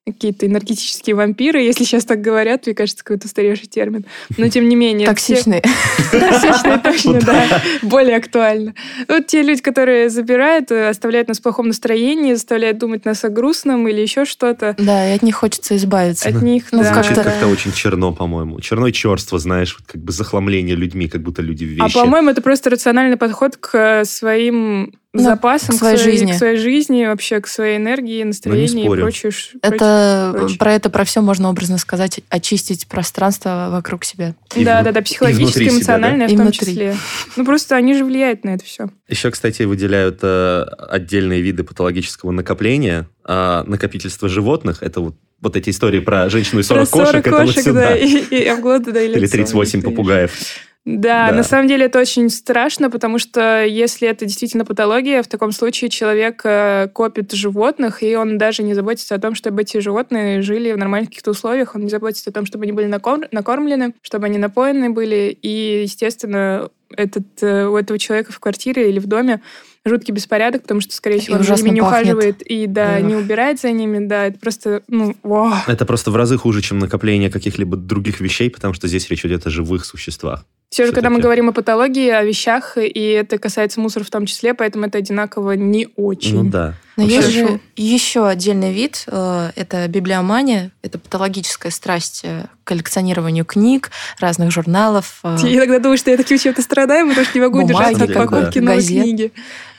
какие-то 0.05 0.47
энергетические 0.47 1.15
вампиры, 1.15 1.61
если 1.61 1.83
сейчас 1.83 2.05
так 2.05 2.21
говорят, 2.21 2.65
мне 2.65 2.73
кажется, 2.73 3.03
какой-то 3.03 3.27
устаревший 3.27 3.67
термин. 3.67 4.05
Но 4.35 4.47
тем 4.49 4.67
не 4.67 4.75
менее... 4.75 5.07
Токсичные. 5.07 5.61
Токсичные, 6.11 6.77
точно, 6.83 7.21
да. 7.21 7.61
Более 7.83 8.17
актуально. 8.17 8.73
Вот 9.07 9.27
те 9.27 9.43
люди, 9.43 9.61
которые 9.61 10.09
забирают, 10.09 10.71
э, 10.71 10.89
оставляют 10.89 11.27
нас 11.27 11.37
в 11.39 11.43
плохом 11.43 11.67
настроении, 11.67 12.33
заставляют 12.33 12.79
думать 12.79 13.05
нас 13.05 13.23
о 13.23 13.29
грустном 13.29 13.87
или 13.87 14.01
еще 14.01 14.25
что-то. 14.25 14.75
Да, 14.79 15.07
и 15.07 15.15
от 15.15 15.21
них 15.21 15.35
хочется 15.35 15.75
избавиться. 15.77 16.29
От 16.29 16.41
них, 16.41 16.65
Ну, 16.71 16.81
да. 16.81 16.93
Звучит 16.93 17.23
как-то- 17.23 17.47
очень 17.47 17.71
черно, 17.71 18.11
по-моему. 18.11 18.59
Черно 18.59 18.87
и 18.87 18.93
черство, 18.93 19.37
знаешь, 19.37 19.77
вот 19.79 19.87
как 19.87 20.01
бы 20.01 20.11
захламление 20.11 20.75
людьми, 20.75 21.09
как 21.09 21.21
будто 21.21 21.43
люди 21.43 21.65
вещи. 21.65 21.81
А 21.83 21.89
по-моему, 21.89 22.31
это 22.31 22.41
просто 22.41 22.71
рациональный 22.71 23.17
подход 23.17 23.55
к 23.57 24.03
своим 24.05 24.93
Ну, 25.13 25.23
запасам, 25.23 25.75
к 25.75 25.79
своей 25.79 25.97
жизни. 25.97 26.31
к 26.31 26.35
своей 26.35 26.55
жизни, 26.57 27.05
вообще 27.05 27.41
к 27.41 27.47
своей 27.47 27.75
энергии, 27.75 28.23
настроению 28.23 28.79
и 28.79 28.83
спорю. 28.85 29.01
прочее. 29.01 29.31
Это 29.61 30.31
прочее. 30.37 30.57
про 30.57 30.73
это 30.73 30.89
про 30.89 31.03
все 31.03 31.19
можно 31.21 31.49
образно 31.49 31.77
сказать, 31.79 32.21
очистить 32.29 32.87
пространство 32.87 33.67
вокруг 33.71 34.05
себя. 34.05 34.35
И 34.55 34.63
Да, 34.63 34.77
вну- 34.77 34.85
да, 34.85 34.91
да, 34.93 34.99
и 35.01 35.03
психологически, 35.03 35.59
себя, 35.65 35.71
эмоциональное 35.73 36.27
да? 36.27 36.31
в 36.31 36.33
И 36.33 36.37
том 36.37 36.45
внутри. 36.45 36.65
числе. 36.65 36.95
Ну, 37.35 37.43
просто 37.45 37.75
они 37.75 37.93
же 37.93 38.05
влияют 38.05 38.45
на 38.45 38.51
это 38.51 38.63
все. 38.63 38.89
Еще, 39.09 39.31
кстати, 39.31 39.63
выделяют 39.63 40.19
э, 40.21 40.63
отдельные 40.89 41.41
виды 41.41 41.65
патологического 41.65 42.31
накопления. 42.31 43.09
А 43.25 43.65
накопительство 43.67 44.29
животных, 44.29 44.81
это 44.81 45.01
вот, 45.01 45.15
вот 45.41 45.57
эти 45.57 45.71
истории 45.71 45.99
про 45.99 46.29
женщину 46.29 46.61
и 46.61 46.63
40 46.63 46.89
Про 46.89 46.97
40 46.97 47.05
кошек, 47.11 47.27
это 47.27 47.31
вот 47.37 47.45
кошек, 47.47 47.63
сюда. 47.63 47.81
да, 47.89 47.97
и, 47.97 48.07
и 48.07 48.45
обглоды, 48.47 48.93
да, 48.93 49.01
и 49.01 49.09
Или 49.09 49.19
лицо. 49.19 49.33
38 49.33 49.81
Ты- 49.81 49.89
попугаев. 49.89 50.31
Да, 50.83 51.29
Да. 51.29 51.35
на 51.37 51.43
самом 51.43 51.67
деле 51.67 51.85
это 51.85 51.99
очень 51.99 52.27
страшно, 52.31 52.89
потому 52.89 53.19
что 53.19 53.63
если 53.63 54.07
это 54.07 54.25
действительно 54.25 54.65
патология, 54.65 55.21
в 55.21 55.27
таком 55.27 55.51
случае 55.51 55.91
человек 55.91 56.41
э, 56.43 56.87
копит 56.91 57.31
животных, 57.33 58.01
и 58.01 58.15
он 58.15 58.39
даже 58.39 58.63
не 58.63 58.73
заботится 58.73 59.13
о 59.13 59.19
том, 59.19 59.35
чтобы 59.35 59.61
эти 59.61 59.77
животные 59.77 60.41
жили 60.41 60.71
в 60.71 60.77
нормальных 60.79 61.09
каких-то 61.09 61.31
условиях, 61.31 61.75
он 61.75 61.83
не 61.83 61.89
заботится 61.89 62.31
о 62.31 62.33
том, 62.33 62.47
чтобы 62.47 62.63
они 62.63 62.71
были 62.71 62.87
накор- 62.87 63.27
накормлены, 63.31 63.93
чтобы 64.01 64.25
они 64.25 64.39
напоены 64.39 64.89
были, 64.89 65.37
и, 65.39 65.83
естественно, 65.83 66.69
этот, 66.97 67.25
э, 67.41 67.67
у 67.67 67.77
этого 67.77 67.99
человека 67.99 68.31
в 68.31 68.39
квартире 68.39 68.89
или 68.89 68.97
в 68.97 69.05
доме 69.05 69.41
жуткий 69.85 70.13
беспорядок, 70.15 70.63
потому 70.63 70.81
что, 70.81 70.95
скорее 70.95 71.17
И 71.17 71.19
всего, 71.19 71.37
он 71.37 71.43
за 71.43 71.53
ними 71.57 71.75
не 71.75 71.81
пахнет. 71.81 72.01
ухаживает 72.15 72.41
и, 72.41 72.65
да, 72.65 72.97
Эх. 72.97 73.05
не 73.05 73.15
убирает 73.15 73.59
за 73.61 73.71
ними, 73.71 74.03
да, 74.07 74.25
это 74.25 74.39
просто, 74.39 74.81
ну, 74.87 75.15
вау. 75.21 75.53
Это 75.67 75.85
просто 75.85 76.09
в 76.09 76.15
разы 76.15 76.37
хуже, 76.37 76.61
чем 76.63 76.79
накопление 76.79 77.29
каких-либо 77.29 77.77
других 77.77 78.19
вещей, 78.19 78.49
потому 78.49 78.73
что 78.73 78.87
здесь 78.87 79.07
речь 79.11 79.23
идет 79.25 79.45
о 79.45 79.51
живых 79.51 79.85
существах. 79.85 80.43
Все 80.71 80.85
же, 80.85 80.93
когда 80.93 81.09
мы 81.09 81.19
говорим 81.19 81.49
о 81.49 81.51
патологии, 81.51 82.09
о 82.09 82.23
вещах, 82.23 82.77
и 82.77 82.99
это 83.09 83.37
касается 83.37 83.81
мусора 83.81 84.05
в 84.05 84.09
том 84.09 84.25
числе, 84.25 84.53
поэтому 84.53 84.85
это 84.85 84.99
одинаково 84.99 85.51
не 85.51 85.89
очень. 85.97 86.43
Ну 86.43 86.49
да. 86.49 86.75
Но 86.95 87.03
Вообще- 87.03 87.17
есть 87.17 87.29
же 87.31 87.59
еще 87.75 88.25
отдельный 88.25 88.71
вид, 88.71 89.03
э, 89.07 89.49
это 89.57 89.85
библиомания, 89.89 90.71
это 90.81 90.97
патологическая 90.97 91.73
страсть 91.73 92.21
э, 92.23 92.45
к 92.63 92.67
коллекционированию 92.67 93.43
книг, 93.43 93.91
разных 94.21 94.51
журналов. 94.51 95.19
э, 95.25 95.35
Я 95.43 95.55
иногда 95.57 95.79
думаю, 95.79 95.97
что 95.97 96.09
я 96.09 96.15
таким 96.15 96.37
чем-то 96.39 96.61
страдаю, 96.61 97.05
потому 97.09 97.25
что 97.25 97.37
не 97.37 97.43
могу 97.45 97.59
Бумаги, 97.61 97.73
удержаться 97.75 98.03
от 98.05 98.13
покупки 98.13 98.59
да. 98.59 98.65
новой 98.65 98.75
газет. 98.77 99.03
книги. 99.03 99.31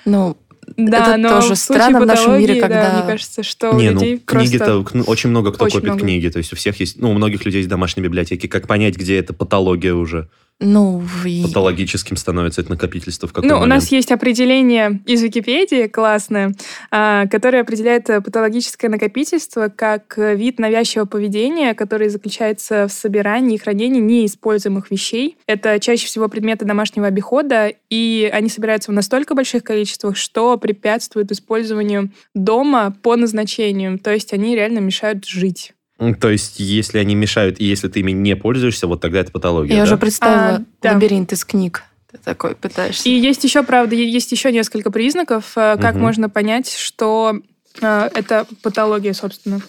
Ну, 0.04 0.36
Да, 0.76 0.98
Это 1.12 1.16
но 1.16 1.28
тоже 1.40 1.54
в 1.54 1.58
странно 1.58 2.00
в 2.00 2.06
нашем 2.06 2.38
мире, 2.38 2.56
патологии, 2.56 2.60
да, 2.60 2.82
когда- 2.90 2.98
мне 3.02 3.12
кажется, 3.12 3.42
что 3.42 3.72
Не, 3.72 3.88
у 3.88 3.92
ну 3.94 4.00
людей 4.00 4.18
книги-то 4.24 4.64
просто... 4.82 4.98
кн- 4.98 5.04
очень 5.06 5.30
много 5.30 5.52
кто 5.52 5.64
очень 5.64 5.76
копит 5.76 5.86
много. 5.88 6.00
книги. 6.04 6.28
То 6.28 6.36
есть 6.38 6.52
у 6.52 6.56
всех 6.56 6.78
есть, 6.80 6.98
ну, 7.00 7.10
у 7.10 7.14
многих 7.14 7.46
людей 7.46 7.60
есть 7.60 7.70
домашние 7.70 8.04
библиотеки. 8.04 8.46
Как 8.46 8.66
понять, 8.68 8.96
где 8.96 9.18
это 9.18 9.32
патология 9.32 9.94
уже? 9.94 10.28
Ну, 10.62 11.02
и- 11.26 11.42
Патологическим 11.42 12.16
становится 12.16 12.60
это 12.60 12.70
накопительство 12.70 13.28
в 13.28 13.32
какой 13.32 13.48
Ну, 13.48 13.56
у 13.56 13.60
момент? 13.60 13.82
нас 13.82 13.92
есть 13.92 14.12
определение 14.12 15.00
из 15.06 15.22
Википедии 15.22 15.88
классное, 15.88 16.54
а, 16.90 17.26
которое 17.26 17.62
определяет 17.62 18.08
э, 18.10 18.20
патологическое 18.20 18.90
накопительство 18.90 19.68
как 19.68 20.16
э, 20.18 20.34
вид 20.36 20.58
навязчивого 20.58 21.06
поведения, 21.06 21.74
который 21.74 22.08
заключается 22.08 22.86
в 22.88 22.92
собирании 22.92 23.56
и 23.56 23.58
хранении 23.58 24.00
неиспользуемых 24.00 24.90
вещей. 24.90 25.36
Это 25.46 25.80
чаще 25.80 26.06
всего 26.06 26.28
предметы 26.28 26.64
домашнего 26.64 27.06
обихода, 27.08 27.72
и 27.90 28.30
они 28.32 28.48
собираются 28.48 28.90
в 28.90 28.94
настолько 28.94 29.34
больших 29.34 29.64
количествах, 29.64 30.16
что 30.16 30.56
препятствуют 30.58 31.32
использованию 31.32 32.10
дома 32.34 32.94
по 33.02 33.16
назначению. 33.16 33.98
То 33.98 34.12
есть 34.12 34.32
они 34.32 34.54
реально 34.54 34.78
мешают 34.78 35.26
жить. 35.26 35.72
То 36.20 36.30
есть, 36.30 36.58
если 36.60 36.98
они 36.98 37.14
мешают, 37.14 37.60
и 37.60 37.64
если 37.64 37.88
ты 37.88 38.00
ими 38.00 38.12
не 38.12 38.36
пользуешься, 38.36 38.86
вот 38.86 39.00
тогда 39.00 39.20
это 39.20 39.30
патология, 39.32 39.74
я 39.76 39.82
да? 39.82 39.84
уже 39.84 39.96
представила 39.98 40.56
А, 40.56 40.62
да. 40.82 40.92
лабиринт 40.94 41.32
из 41.32 41.44
книг. 41.44 41.82
Ты 42.10 42.18
такой 42.18 42.54
пытаешься. 42.54 43.08
И 43.08 43.12
есть 43.12 43.42
еще, 43.44 43.62
правда, 43.62 43.94
есть 43.94 44.32
еще 44.32 44.52
несколько 44.52 44.90
признаков, 44.90 45.52
э, 45.56 45.76
как 45.80 45.94
Мгм. 45.94 46.02
можно 46.02 46.28
понять, 46.28 46.70
что 46.74 47.40
э, 47.80 48.10
это 48.14 48.46
патология, 48.62 49.14
собственно. 49.14 49.60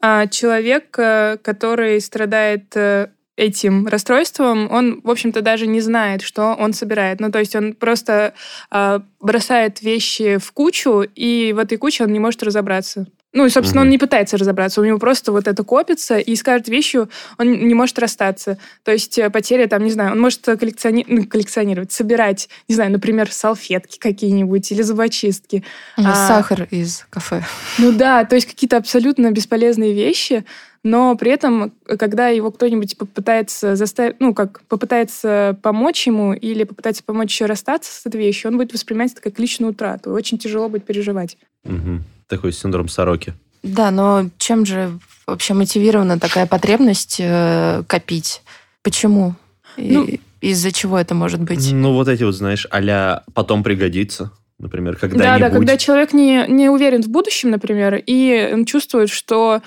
А, 0.00 0.26
Человек, 0.26 0.94
э, 0.98 1.38
который 1.42 2.00
страдает 2.02 2.64
э, 2.74 3.08
этим 3.36 3.86
расстройством, 3.86 4.70
он, 4.70 5.00
в 5.02 5.10
общем-то, 5.10 5.40
даже 5.42 5.66
не 5.66 5.80
знает, 5.80 6.22
что 6.22 6.54
он 6.58 6.72
собирает. 6.72 7.20
Ну, 7.20 7.30
то 7.30 7.38
есть 7.38 7.54
он 7.54 7.74
просто 7.74 8.32
а, 8.70 9.02
бросает 9.20 9.82
вещи 9.82 10.38
в 10.38 10.52
кучу, 10.52 11.02
и 11.14 11.52
в 11.54 11.58
этой 11.58 11.76
куче 11.78 12.04
он 12.04 12.12
не 12.12 12.18
может 12.18 12.42
разобраться. 12.42 13.06
Ну, 13.36 13.44
и, 13.44 13.50
собственно, 13.50 13.82
Мгм. 13.82 13.88
он 13.88 13.90
не 13.90 13.98
пытается 13.98 14.38
разобраться, 14.38 14.80
у 14.80 14.84
него 14.86 14.98
просто 14.98 15.30
вот 15.30 15.46
это 15.46 15.62
копится, 15.62 16.16
и 16.16 16.34
с 16.34 16.42
каждой 16.42 16.70
вещью 16.70 17.10
он 17.36 17.52
не 17.52 17.74
может 17.74 17.98
расстаться. 17.98 18.56
То 18.82 18.92
есть 18.92 19.18
э, 19.18 19.28
потеря, 19.28 19.66
там, 19.66 19.84
не 19.84 19.90
знаю, 19.90 20.12
он 20.12 20.20
может 20.20 20.40
коллекциони- 20.48 21.04
ну, 21.06 21.22
коллекционировать, 21.26 21.92
собирать, 21.92 22.48
не 22.66 22.74
знаю, 22.74 22.92
например, 22.92 23.30
салфетки 23.30 23.98
какие-нибудь 23.98 24.72
или 24.72 24.80
зубочистки. 24.80 25.64
А, 25.98 26.12
а- 26.12 26.28
Сахар 26.28 26.66
из 26.70 27.04
кафе. 27.10 27.44
Ну 27.76 27.92
да, 27.92 28.24
то 28.24 28.36
есть 28.36 28.46
какие-то 28.46 28.78
абсолютно 28.78 29.30
бесполезные 29.30 29.92
вещи, 29.92 30.46
но 30.82 31.14
при 31.14 31.30
этом, 31.30 31.72
э, 31.88 31.96
когда 31.98 32.28
его 32.28 32.50
кто-нибудь 32.50 32.96
попытается 32.96 33.76
заставить, 33.76 34.16
ну, 34.18 34.32
как 34.32 34.62
попытается 34.62 35.58
помочь 35.60 36.06
ему 36.06 36.32
или 36.32 36.64
попытается 36.64 37.04
помочь 37.04 37.32
еще 37.32 37.44
расстаться 37.44 37.92
с 37.92 38.06
этой 38.06 38.18
вещью, 38.18 38.50
он 38.50 38.56
будет 38.56 38.72
воспринимать 38.72 39.12
это 39.12 39.20
как 39.20 39.38
личную 39.38 39.72
утрату. 39.72 40.12
Очень 40.12 40.38
тяжело 40.38 40.70
будет 40.70 40.86
переживать. 40.86 41.36
Мгм. 41.64 42.02
Такой 42.28 42.52
синдром 42.52 42.88
сороки. 42.88 43.34
Да, 43.62 43.90
но 43.90 44.28
чем 44.38 44.64
же 44.66 44.98
вообще 45.26 45.54
мотивирована 45.54 46.18
такая 46.18 46.46
потребность 46.46 47.16
э, 47.20 47.82
копить? 47.86 48.42
Почему? 48.82 49.34
И 49.76 49.90
Ну- 49.92 50.08
Из-за 50.40 50.70
чего 50.70 50.98
это 50.98 51.14
может 51.14 51.40
быть? 51.40 51.72
Ну, 51.72 51.92
вот 51.94 52.08
эти 52.08 52.22
вот, 52.22 52.32
знаешь, 52.34 52.66
а 52.70 53.22
потом 53.34 53.62
пригодится. 53.62 54.30
Например, 54.58 54.94
Да, 54.94 55.00
когда-нибудь. 55.00 55.40
да, 55.40 55.50
когда 55.50 55.76
человек 55.76 56.12
не, 56.12 56.46
не 56.48 56.68
уверен 56.70 57.02
в 57.02 57.08
будущем, 57.08 57.50
например, 57.50 58.02
и 58.06 58.50
он 58.54 58.64
чувствует, 58.64 59.10
что 59.10 59.60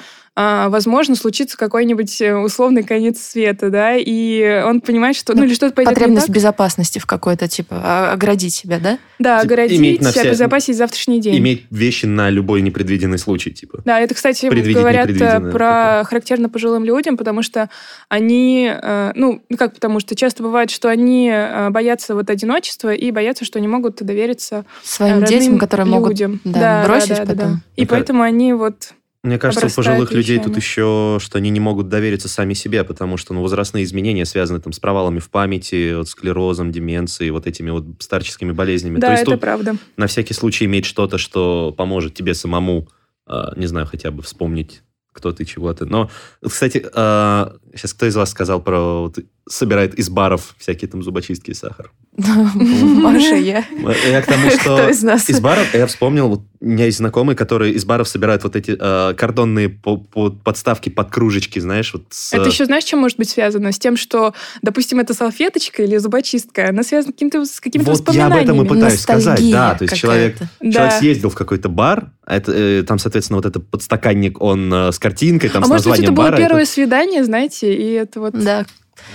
возможно, 0.70 1.16
случится 1.16 1.58
какой-нибудь 1.58 2.22
э, 2.22 2.34
условный 2.36 2.84
конец 2.84 3.20
света, 3.20 3.70
да, 3.70 3.96
и 3.98 4.62
он 4.66 4.80
понимает, 4.82 5.16
что, 5.16 5.34
ну, 5.34 5.40
Ну, 5.42 5.46
или 5.48 5.54
что-то 5.54 5.74
пойдет 5.74 5.92
не 5.92 5.96
Потребность 5.96 6.28
так. 6.28 6.36
безопасности 6.36 7.00
в 7.00 7.06
какой-то, 7.06 7.48
типа, 7.48 7.76
а- 7.84 8.14
оградить 8.14 8.54
себя, 8.54 8.80
да? 8.80 9.00
Да, 9.20 9.42
Типа, 9.42 9.54
оградить, 9.54 9.80
иметь 9.80 10.02
на 10.02 10.10
вся- 10.12 10.22
обезопасить 10.22 10.78
завтрашний 10.78 11.20
день. 11.20 11.38
Иметь 11.40 11.66
вещи 11.72 12.06
на 12.06 12.30
любой 12.30 12.62
непредвиденный 12.62 13.18
случай, 13.18 13.52
типа. 13.52 13.82
Да, 13.86 14.00
это, 14.00 14.16
кстати, 14.16 14.46
говорят 14.46 15.10
э, 15.10 15.14
про 15.52 15.52
такое. 15.52 16.04
характерно 16.06 16.50
пожилым 16.50 16.86
людям, 16.86 17.18
потому 17.18 17.42
что 17.44 17.70
они, 18.08 18.72
э, 18.72 19.12
ну, 19.16 19.42
как 19.58 19.74
потому 19.74 20.00
что 20.00 20.16
часто 20.16 20.44
бывает, 20.44 20.70
что 20.72 20.90
они 20.90 21.34
боятся 21.70 22.16
вот 22.16 22.30
одиночества 22.30 22.94
и 22.94 23.12
боятся, 23.12 23.46
что 23.46 23.60
не 23.60 23.68
могут 23.68 23.98
довериться 24.04 24.66
Своим 24.84 25.24
детям, 25.26 25.58
которые 25.58 25.86
могут 25.88 26.12
людям. 26.12 26.40
да, 26.44 26.84
бросить 26.86 27.10
да, 27.10 27.16
да, 27.26 27.34
потом. 27.34 27.38
да. 27.38 27.62
И 27.76 27.82
Ну, 27.82 27.88
как- 27.88 27.90
поэтому 27.90 28.22
они 28.24 28.54
вот... 28.54 28.94
Мне 29.22 29.38
кажется, 29.38 29.68
у 29.68 29.70
пожилых 29.70 30.14
людей 30.14 30.40
тут 30.40 30.56
еще, 30.56 31.18
что 31.20 31.38
они 31.38 31.50
не 31.50 31.60
могут 31.60 31.90
довериться 31.90 32.30
сами 32.30 32.54
себе, 32.54 32.86
потому 32.86 33.18
что 33.18 33.34
ну, 33.34 33.42
возрастные 33.42 33.84
изменения 33.84 34.24
связаны 34.26 34.62
там, 34.62 34.72
с 34.72 34.80
провалами 34.80 35.20
в 35.20 35.30
памяти, 35.30 35.96
вот, 35.96 36.08
склерозом, 36.08 36.72
деменцией, 36.72 37.32
вот 37.32 37.46
этими 37.46 37.70
вот 37.70 37.86
старческими 38.00 38.52
болезнями. 38.54 38.98
Да, 38.98 39.08
То 39.08 39.12
есть 39.12 39.24
это 39.24 39.32
тут 39.32 39.42
правда. 39.42 39.76
на 39.98 40.08
всякий 40.08 40.34
случай 40.34 40.66
иметь 40.66 40.86
что-то, 40.86 41.18
что 41.18 41.74
поможет 41.78 42.14
тебе 42.14 42.34
самому, 42.34 42.88
а, 43.26 43.52
не 43.58 43.68
знаю, 43.68 43.88
хотя 43.88 44.10
бы 44.12 44.24
вспомнить, 44.24 44.84
кто 45.12 45.34
ты, 45.34 45.44
чего 45.44 45.74
ты. 45.74 45.86
Но, 45.86 46.10
кстати, 46.42 46.80
сейчас 46.80 47.94
кто 47.94 48.06
из 48.06 48.16
вас 48.16 48.30
сказал 48.30 48.62
про... 48.62 49.02
вот, 49.02 49.20
собирает 49.50 49.96
из 49.96 50.10
баров 50.10 50.56
всякие 50.58 50.90
там 50.90 51.04
зубочистки 51.04 51.52
и 51.52 51.54
сахар? 51.54 51.92
Маша, 52.18 53.36
я. 53.36 53.64
Я 54.10 54.22
к 54.22 54.26
тому, 54.26 54.50
что... 54.50 54.60
Кто 54.60 54.90
из 54.90 55.04
нас? 55.04 55.30
Из 55.30 55.40
баров, 55.40 55.74
я 55.74 55.88
вспомнил, 55.88 56.28
вот 56.30 56.42
у 56.62 56.66
меня 56.66 56.86
есть 56.86 56.98
знакомые, 56.98 57.36
которые 57.38 57.74
из 57.74 57.86
баров 57.86 58.08
собирают 58.10 58.44
вот 58.44 58.56
эти 58.56 58.76
э, 58.78 59.14
кордонные 59.16 59.70
по- 59.70 59.96
по- 59.98 60.30
подставки 60.32 60.90
под 60.90 61.10
кружечки, 61.10 61.60
знаешь, 61.60 61.94
вот 61.94 62.04
с... 62.10 62.34
Это 62.34 62.50
еще, 62.50 62.66
знаешь, 62.66 62.84
чем 62.84 63.00
может 63.00 63.18
быть 63.18 63.30
связано? 63.30 63.72
С 63.72 63.80
тем, 63.80 63.96
что, 63.96 64.34
допустим, 64.62 65.00
это 65.00 65.14
салфеточка 65.14 65.84
или 65.84 65.96
зубочистка, 65.98 66.70
она 66.70 66.84
связана 66.84 67.14
каким-то, 67.14 67.46
с 67.46 67.62
какими-то 67.62 67.92
Вот 67.92 68.14
я 68.14 68.26
об 68.28 68.34
этом 68.34 68.58
и 68.58 68.60
воспоминаниями. 68.60 68.68
пытаюсь 68.68 69.00
сказать, 69.02 69.52
да, 69.52 69.76
то 69.76 69.84
есть 69.86 69.96
человек, 69.96 70.34
какая-то. 70.34 70.72
человек 70.72 70.92
Да. 70.94 71.00
съездил 71.00 71.30
в 71.30 71.36
какой-то 71.36 71.70
бар, 71.70 72.12
а 72.26 72.36
это, 72.36 72.52
э, 72.52 72.84
там, 72.84 73.00
соответственно, 73.00 73.38
вот 73.38 73.46
этот 73.46 73.68
подстаканник, 73.70 74.42
он 74.42 74.72
э, 74.74 74.92
с 74.92 75.00
картинкой, 75.00 75.50
там, 75.50 75.64
А 75.64 75.66
с 75.66 75.70
может 75.70 75.86
быть, 75.86 75.92
названием 75.92 76.14
это 76.14 76.22
было 76.22 76.26
бара. 76.32 76.38
первое 76.38 76.66
свидание, 76.66 77.24
знаете, 77.24 77.74
и 77.74 77.92
это 77.94 78.20
вот... 78.20 78.34
Да, 78.34 78.66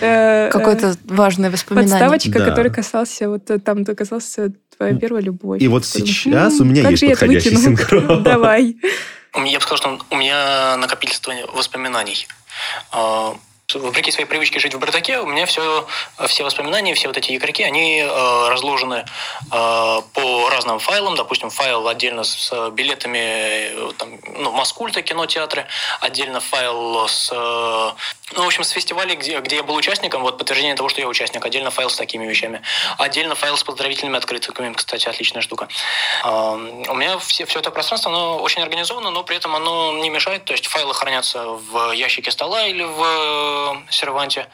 какое-то 0.01 0.97
важное 1.05 1.51
воспоминание. 1.51 1.91
подставочка, 1.91 2.39
Да. 2.39 2.45
который 2.47 2.71
касался, 2.73 3.29
вот 3.29 3.51
э, 3.51 3.59
там 3.59 3.85
ты 3.85 3.95
касался 3.95 4.53
твоя 4.77 4.95
первая 4.97 5.23
любовь. 5.23 5.61
И 5.63 5.69
вот 5.69 5.85
сейчас 5.87 6.61
у 6.61 6.63
«М, 6.65 6.71
меня 6.73 6.83
как 6.83 6.93
есть 6.93 7.05
подходящий 7.09 7.51
выкину?» 7.51 7.77
синхрон. 7.77 8.23
Давай. 8.25 8.77
Я 9.37 9.59
бы 9.59 9.61
сказал, 9.63 9.79
что 9.79 9.99
у 10.11 10.17
меня 10.17 10.77
накопительство 10.77 11.33
воспоминаний. 11.55 12.27
Вопреки 13.73 14.11
своей 14.11 14.29
привычке 14.29 14.61
жить 14.61 14.75
в 14.75 14.79
бардаке, 14.79 15.21
у 15.21 15.27
меня 15.27 15.47
все, 15.47 15.87
все 16.27 16.45
воспоминания, 16.45 16.95
все 16.95 17.09
вот 17.09 17.17
эти 17.17 17.35
игроки, 17.35 17.63
они 17.63 18.01
э, 18.01 18.49
разложены 18.49 19.07
э, 19.51 20.01
по 20.13 20.51
разным 20.51 20.79
файлам. 20.79 21.17
Допустим, 21.17 21.49
файл 21.49 21.89
отдельно 21.89 22.25
с 22.25 22.51
э, 22.53 22.71
билетами 22.71 23.19
э, 23.19 23.93
там, 23.97 24.11
ну, 24.37 24.53
Маскульта, 24.53 25.01
кинотеатры, 25.01 25.67
отдельно 26.01 26.41
файл 26.41 27.09
с, 27.09 27.31
э, 27.33 27.93
ну, 28.37 28.43
в 28.43 28.47
общем, 28.47 28.65
с 28.65 28.71
фестивалей, 28.71 29.17
где, 29.17 29.41
где 29.41 29.57
я 29.57 29.63
был 29.63 29.75
участником, 29.75 30.23
вот 30.23 30.37
подтверждение 30.37 30.77
того, 30.77 30.91
что 30.91 31.01
я 31.01 31.09
участник, 31.09 31.45
отдельно 31.45 31.71
файл 31.71 31.89
с 31.89 31.97
такими 31.97 32.27
вещами, 32.27 32.61
отдельно 32.99 33.35
файл 33.35 33.57
с 33.57 33.65
поздравительными 33.65 34.19
открытками, 34.19 34.75
кстати, 34.75 35.09
отличная 35.09 35.43
штука. 35.43 35.69
А, 36.23 36.53
У 36.53 36.95
меня 36.95 37.19
все, 37.19 37.47
все 37.47 37.61
это 37.61 37.71
пространство, 37.71 38.13
оно 38.13 38.39
очень 38.39 38.63
организовано, 38.63 39.11
но 39.11 39.25
при 39.25 39.37
этом 39.37 39.57
оно 39.57 39.93
не 39.99 40.11
мешает, 40.11 40.45
то 40.45 40.53
есть 40.53 40.67
файлы 40.67 40.93
хранятся 40.93 41.47
в 41.47 41.93
ящике 41.93 42.31
стола 42.31 42.67
или 42.67 42.83
в 42.83 43.54
э, 43.55 43.93
серванте. 43.93 44.49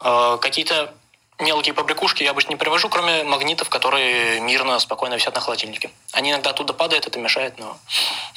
А, 0.00 0.36
Какие-то 0.38 0.94
мелкие 1.38 1.74
побрякушки 1.74 2.22
я 2.22 2.30
обычно 2.30 2.50
не 2.50 2.56
привожу, 2.56 2.88
кроме 2.88 3.24
магнитов, 3.24 3.68
которые 3.68 4.40
мирно, 4.40 4.78
спокойно 4.78 5.14
висят 5.14 5.34
на 5.34 5.40
холодильнике. 5.40 5.90
Они 6.12 6.30
иногда 6.30 6.50
оттуда 6.50 6.72
падают, 6.72 7.06
это 7.06 7.18
мешает, 7.18 7.58
но 7.58 7.76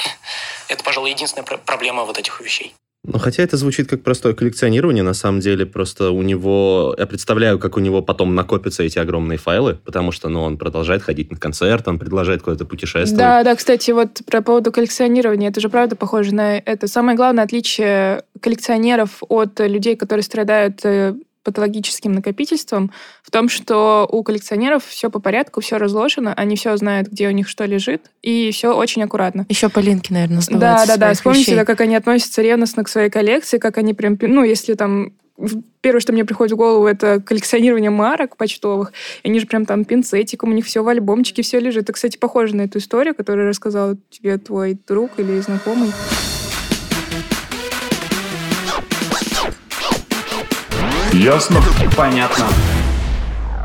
это, 0.68 0.84
пожалуй, 0.84 1.12
единственная 1.12 1.46
пр- 1.46 1.60
проблема 1.60 2.04
вот 2.04 2.18
этих 2.18 2.40
вещей. 2.42 2.74
Ну, 3.08 3.20
хотя 3.20 3.44
это 3.44 3.58
звучит 3.58 3.88
как 3.88 4.02
простое 4.04 4.34
коллекционирование, 4.34 5.04
на 5.04 5.14
самом 5.14 5.40
деле, 5.40 5.66
просто 5.66 6.12
у 6.12 6.22
него... 6.22 6.96
Я 6.98 7.06
представляю, 7.06 7.60
как 7.60 7.78
у 7.78 7.80
него 7.80 8.02
потом 8.02 8.36
накопятся 8.36 8.84
эти 8.84 9.00
огромные 9.00 9.38
файлы, 9.38 9.78
потому 9.86 10.12
что, 10.12 10.30
ну, 10.30 10.42
он 10.42 10.58
продолжает 10.58 11.04
ходить 11.04 11.32
на 11.32 11.38
концерт, 11.38 11.88
он 11.88 12.00
продолжает 12.00 12.42
куда-то 12.42 12.66
путешествовать. 12.66 13.18
Да, 13.18 13.44
да, 13.44 13.56
кстати, 13.56 13.92
вот 13.92 14.22
про 14.26 14.42
поводу 14.42 14.72
коллекционирования, 14.72 15.50
это 15.50 15.60
же 15.60 15.70
правда 15.70 15.96
похоже 15.96 16.34
на 16.34 16.58
это. 16.58 16.88
Самое 16.88 17.16
главное 17.16 17.44
отличие 17.44 18.24
коллекционеров 18.40 19.22
от 19.30 19.60
людей, 19.60 19.96
которые 19.96 20.24
страдают 20.24 20.84
э, 20.84 21.16
патологическим 21.46 22.12
накопительством, 22.12 22.92
в 23.24 23.32
том, 23.32 23.48
что 23.48 24.08
у 24.12 24.24
коллекционеров 24.24 24.84
все 24.86 25.10
по 25.10 25.20
порядку, 25.20 25.62
все 25.62 25.78
разложено, 25.78 26.34
они 26.34 26.58
все 26.58 26.76
знают, 26.76 27.08
где 27.08 27.30
у 27.30 27.32
них 27.32 27.48
что 27.48 27.64
лежит, 27.66 28.12
и 28.22 28.52
все 28.52 28.76
очень 28.76 29.04
аккуратно. 29.04 29.46
Еще 29.48 29.70
Полинки, 29.70 30.12
наверное, 30.12 30.42
Да, 30.50 30.86
да, 30.86 30.98
да. 30.98 31.14
Вспомните, 31.14 31.54
вещей. 31.54 31.66
как 31.66 31.80
они 31.82 31.96
относятся 31.96 32.42
ревностно 32.42 32.84
к 32.84 32.90
своей 32.90 33.10
коллекции, 33.10 33.60
как 33.60 33.78
они 33.78 33.94
прям, 33.94 34.18
ну, 34.20 34.44
если 34.44 34.74
там 34.74 35.14
Первое, 35.82 36.00
что 36.00 36.14
мне 36.14 36.24
приходит 36.24 36.54
в 36.54 36.56
голову, 36.56 36.88
это 36.88 37.22
коллекционирование 37.22 37.90
марок 37.90 38.38
почтовых. 38.38 38.94
И 39.22 39.28
они 39.28 39.40
же 39.40 39.46
прям 39.46 39.66
там 39.66 39.84
пинцетиком, 39.84 40.52
у 40.52 40.54
них 40.54 40.66
все 40.66 40.82
в 40.82 40.88
альбомчике, 40.88 41.42
все 41.42 41.60
лежит. 41.60 41.84
Это, 41.84 41.94
кстати, 41.94 42.18
похоже 42.18 42.56
на 42.56 42.62
эту 42.62 42.80
историю, 42.80 43.14
которую 43.14 43.50
рассказал 43.50 43.96
тебе 44.10 44.38
твой 44.38 44.80
друг 44.88 45.12
или 45.18 45.40
знакомый. 45.42 45.92
Ясно? 51.16 51.62
Понятно. 51.96 52.46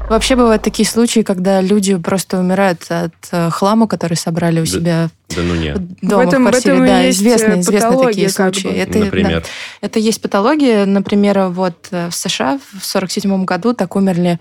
Вообще 0.09 0.35
бывают 0.35 0.63
такие 0.63 0.89
случаи, 0.89 1.21
когда 1.21 1.61
люди 1.61 1.97
просто 1.97 2.39
умирают 2.39 2.85
от 2.89 3.13
э, 3.31 3.49
хлама, 3.51 3.87
который 3.87 4.17
собрали 4.17 4.61
у 4.61 4.65
Да. 4.65 4.67
себя 4.71 5.09
Да 5.29 5.43
ну 5.43 5.55
нет. 5.55 5.79
дома 6.03 6.25
в 6.25 6.29
этом, 6.29 6.43
в 6.45 6.49
квартире. 6.49 6.75
в 6.75 6.77
этом 6.83 6.87
да, 6.87 7.01
есть 7.03 7.19
известны, 7.21 7.53
э, 7.53 7.61
известны 7.61 8.05
такие 8.05 8.29
случаи. 8.29 8.67
бы. 8.67 8.75
Это, 8.75 8.93
да, 8.99 9.05
Например. 9.05 9.45
это 9.81 9.99
есть 10.01 10.21
патология. 10.21 10.85
Например, 10.85 11.47
вот 11.51 11.89
э, 11.93 12.09
в 12.09 12.15
США 12.15 12.59
в 12.81 12.85
47 12.85 13.45
году 13.45 13.73
так 13.73 13.95
умерли 13.95 14.41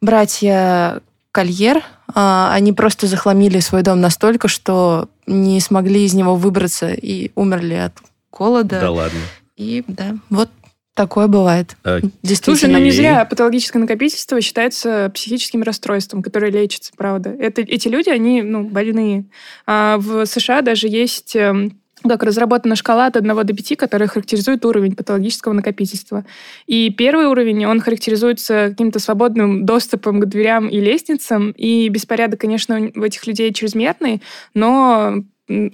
братья 0.00 1.00
Кольер. 1.32 1.82
А, 2.14 2.50
Они 2.54 2.72
просто 2.72 3.06
захламили 3.06 3.60
свой 3.60 3.82
дом 3.82 4.00
настолько, 4.00 4.48
что 4.48 5.08
не 5.26 5.60
смогли 5.60 6.04
из 6.06 6.14
него 6.14 6.34
выбраться 6.36 6.88
и 6.90 7.30
умерли 7.34 7.74
от 7.74 7.92
голода. 8.32 8.80
Да 8.80 8.90
ладно. 8.90 9.20
И 9.56 9.84
да, 9.86 10.14
вот 10.30 10.48
такое 10.94 11.26
бывает. 11.26 11.76
Э, 11.84 12.00
Слушай, 12.00 12.12
Действительно. 12.22 12.78
ну 12.78 12.84
не 12.84 12.90
зря 12.90 13.24
патологическое 13.24 13.80
накопительство 13.80 14.40
считается 14.40 15.10
психическим 15.14 15.62
расстройством, 15.62 16.22
которое 16.22 16.50
лечится, 16.50 16.92
правда. 16.96 17.30
Это, 17.30 17.62
эти 17.62 17.88
люди, 17.88 18.08
они 18.08 18.42
ну, 18.42 18.64
больные. 18.64 19.24
А 19.66 19.98
в 19.98 20.24
США 20.26 20.62
даже 20.62 20.88
есть 20.88 21.34
эм, 21.36 21.78
как 22.08 22.22
разработана 22.22 22.76
шкала 22.76 23.06
от 23.06 23.16
1 23.16 23.46
до 23.46 23.54
5, 23.54 23.76
которая 23.76 24.08
характеризует 24.08 24.64
уровень 24.64 24.94
патологического 24.94 25.52
накопительства. 25.52 26.24
И 26.66 26.90
первый 26.90 27.26
уровень, 27.26 27.64
он 27.66 27.80
характеризуется 27.80 28.68
каким-то 28.70 28.98
свободным 28.98 29.64
доступом 29.64 30.20
к 30.20 30.26
дверям 30.26 30.68
и 30.68 30.80
лестницам, 30.80 31.50
и 31.52 31.88
беспорядок, 31.88 32.40
конечно, 32.40 32.90
у 32.94 33.02
этих 33.02 33.26
людей 33.26 33.52
чрезмерный, 33.52 34.22
но 34.52 35.24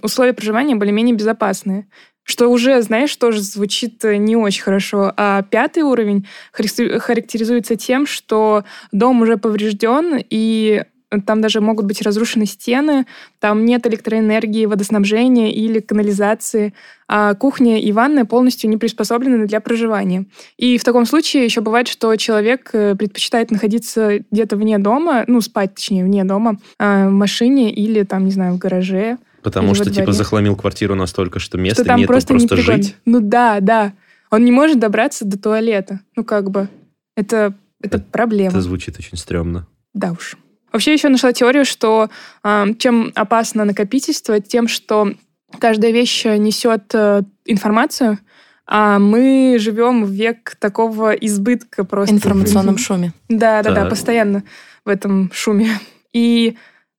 условия 0.03 0.33
проживания 0.33 0.75
более-менее 0.75 1.15
безопасные. 1.15 1.87
Что 2.31 2.47
уже, 2.47 2.81
знаешь, 2.81 3.17
тоже 3.17 3.43
звучит 3.43 4.05
э, 4.05 4.15
не 4.15 4.37
очень 4.37 4.63
хорошо. 4.63 5.13
А 5.17 5.43
пятый 5.43 5.83
уровень 5.83 6.29
характери- 6.53 7.01
характеризуется 7.01 7.75
тем, 7.75 8.07
что 8.07 8.63
дом 8.93 9.23
уже 9.23 9.37
поврежден, 9.37 10.23
и 10.31 10.85
там 11.27 11.41
даже 11.41 11.61
могут 11.61 11.87
быть 11.87 12.03
разрушены 12.03 12.47
стены, 12.47 13.05
там 13.41 13.65
нет 13.65 13.85
электроэнергии, 13.85 14.67
водоснабжения 14.67 15.51
или 15.51 15.81
канализации, 15.81 16.73
а 17.09 17.35
кухня 17.35 17.81
и 17.81 17.91
ванная 17.91 18.25
полностью 18.25 18.71
не 18.71 18.77
приспособлены 18.77 19.49
для 19.49 19.61
проживания. 19.61 20.27
И 20.57 20.79
в 20.79 20.85
таком 20.85 21.07
случае 21.07 21.45
еще 21.45 21.63
бывает, 21.63 21.89
что 21.89 22.15
человек 22.15 22.71
э, 22.75 22.95
предпочитает 22.95 23.51
находиться 23.51 24.21
где-то 24.31 24.57
вне 24.57 24.79
дома, 24.79 25.25
ну, 25.27 25.41
спать, 25.41 25.75
точнее, 25.75 26.05
вне 26.05 26.23
дома, 26.23 26.59
а, 26.79 27.09
в 27.09 27.11
машине 27.11 27.73
или 27.73 28.05
там, 28.05 28.25
не 28.25 28.31
знаю, 28.31 28.55
в 28.55 28.59
гараже, 28.59 29.19
Потому 29.43 29.75
что, 29.75 29.91
типа, 29.91 30.13
захламил 30.13 30.55
квартиру 30.57 30.95
настолько, 30.95 31.39
что 31.39 31.57
места 31.59 31.83
что 31.83 31.89
там 31.91 32.01
нету 32.01 32.09
просто, 32.09 32.35
просто, 32.35 32.55
непригодно. 32.57 32.83
жить. 32.83 32.97
Ну 33.07 33.21
да, 33.21 33.61
да. 33.61 33.93
Он 34.31 34.45
не 34.45 34.53
может 34.53 34.79
добраться 34.79 35.25
до 35.25 35.39
туалета. 35.39 36.01
Ну 36.17 36.25
как 36.25 36.51
бы. 36.51 36.69
Это, 37.17 37.55
это 37.83 37.97
Это- 37.99 38.07
проблема. 38.11 38.51
Это 38.51 38.61
звучит 38.61 38.99
очень 38.99 39.17
стрёмно. 39.17 39.67
Да 39.95 40.13
уж. 40.13 40.37
Вообще 40.73 40.93
еще 40.93 41.09
нашла 41.09 41.33
теорию, 41.33 41.65
что 41.65 42.11
а, 42.45 42.67
чем 42.79 43.11
опасно 43.17 43.65
накопительство, 43.65 44.39
тем, 44.41 44.69
что 44.69 45.13
каждая 45.59 45.91
вещь 45.91 46.25
несет 46.27 46.95
э, 46.95 47.23
информацию, 47.45 48.19
а 48.67 49.01
мы 49.01 49.57
живем 49.59 50.05
в 50.05 50.11
век 50.13 50.55
такого 50.61 51.11
избытка 51.11 51.83
просто. 51.83 52.15
информационном 52.15 52.79
шуме. 52.79 53.13
Да, 53.29 53.65
да, 53.65 53.71
да, 53.71 53.81
Так. 53.81 53.91
постоянно 53.91 54.45
в 54.85 54.89
этом 54.89 55.29
шуме. 55.35 55.81
И 56.13 56.57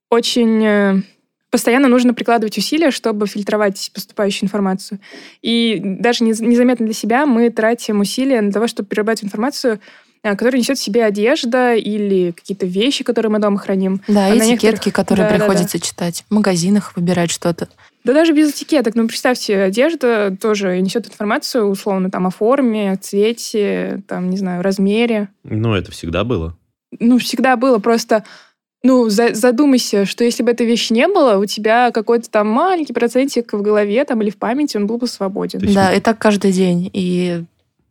очень 0.09 0.65
э, 0.65 1.01
постоянно 1.51 1.87
нужно 1.87 2.13
прикладывать 2.15 2.57
усилия, 2.57 2.89
чтобы 2.91 3.27
фильтровать 3.27 3.91
поступающую 3.93 4.45
информацию. 4.47 4.99
И 5.41 5.79
даже 5.83 6.23
нез- 6.23 6.43
незаметно 6.43 6.85
для 6.85 6.95
себя 6.95 7.25
мы 7.25 7.49
тратим 7.51 7.99
усилия 7.99 8.41
на 8.41 8.51
того, 8.51 8.67
чтобы 8.67 8.87
перерабатывать 8.89 9.25
информацию, 9.25 9.79
э, 10.23 10.31
которая 10.35 10.59
несет 10.61 10.77
в 10.77 10.81
себе 10.81 11.03
одежда 11.03 11.75
или 11.75 12.31
какие-то 12.31 12.65
вещи, 12.65 13.03
которые 13.03 13.31
мы 13.31 13.39
дома 13.39 13.57
храним. 13.59 14.01
Да, 14.07 14.27
А 14.27 14.37
этикетки, 14.37 14.65
некоторых- 14.65 14.93
которые 14.95 15.25
Да, 15.25 15.29
да, 15.29 15.37
да. 15.37 15.45
приходится 15.45 15.79
читать. 15.79 16.23
В 16.29 16.33
магазинах 16.33 16.93
выбирать 16.95 17.31
что-то. 17.31 17.67
Да 18.03 18.13
даже 18.13 18.31
без 18.33 18.51
этикеток. 18.51 18.95
Ну, 18.95 19.07
представьте, 19.07 19.57
одежда 19.61 20.35
тоже 20.41 20.79
несет 20.81 21.05
информацию, 21.07 21.65
условно, 21.67 22.09
там, 22.09 22.25
о 22.25 22.31
форме, 22.31 22.95
цвете, 22.99 24.01
там, 24.07 24.29
не 24.29 24.37
знаю, 24.37 24.63
размере. 24.63 25.27
Ну, 25.43 25.73
это 25.75 25.91
всегда 25.91 26.23
было. 26.23 26.55
ну, 26.99 27.17
всегда 27.19 27.55
было 27.57 27.77
просто... 27.79 28.23
Ну, 28.83 29.09
за- 29.09 29.33
задумайся, 29.35 30.05
что 30.05 30.23
если 30.23 30.41
бы 30.41 30.51
этой 30.51 30.65
вещи 30.65 30.91
не 30.91 31.07
было, 31.07 31.37
у 31.37 31.45
тебя 31.45 31.91
какой-то 31.91 32.29
там 32.31 32.47
маленький 32.47 32.93
процентик 32.93 33.53
в 33.53 33.61
голове 33.61 34.03
там, 34.05 34.21
или 34.21 34.31
в 34.31 34.37
памяти, 34.37 34.77
он 34.77 34.87
был 34.87 34.97
бы 34.97 35.07
свободен. 35.07 35.59
Есть 35.61 35.75
Да, 35.75 35.93
и 35.93 35.99
так 35.99 36.17
каждый 36.17 36.51
день. 36.51 36.89
И, 36.93 37.43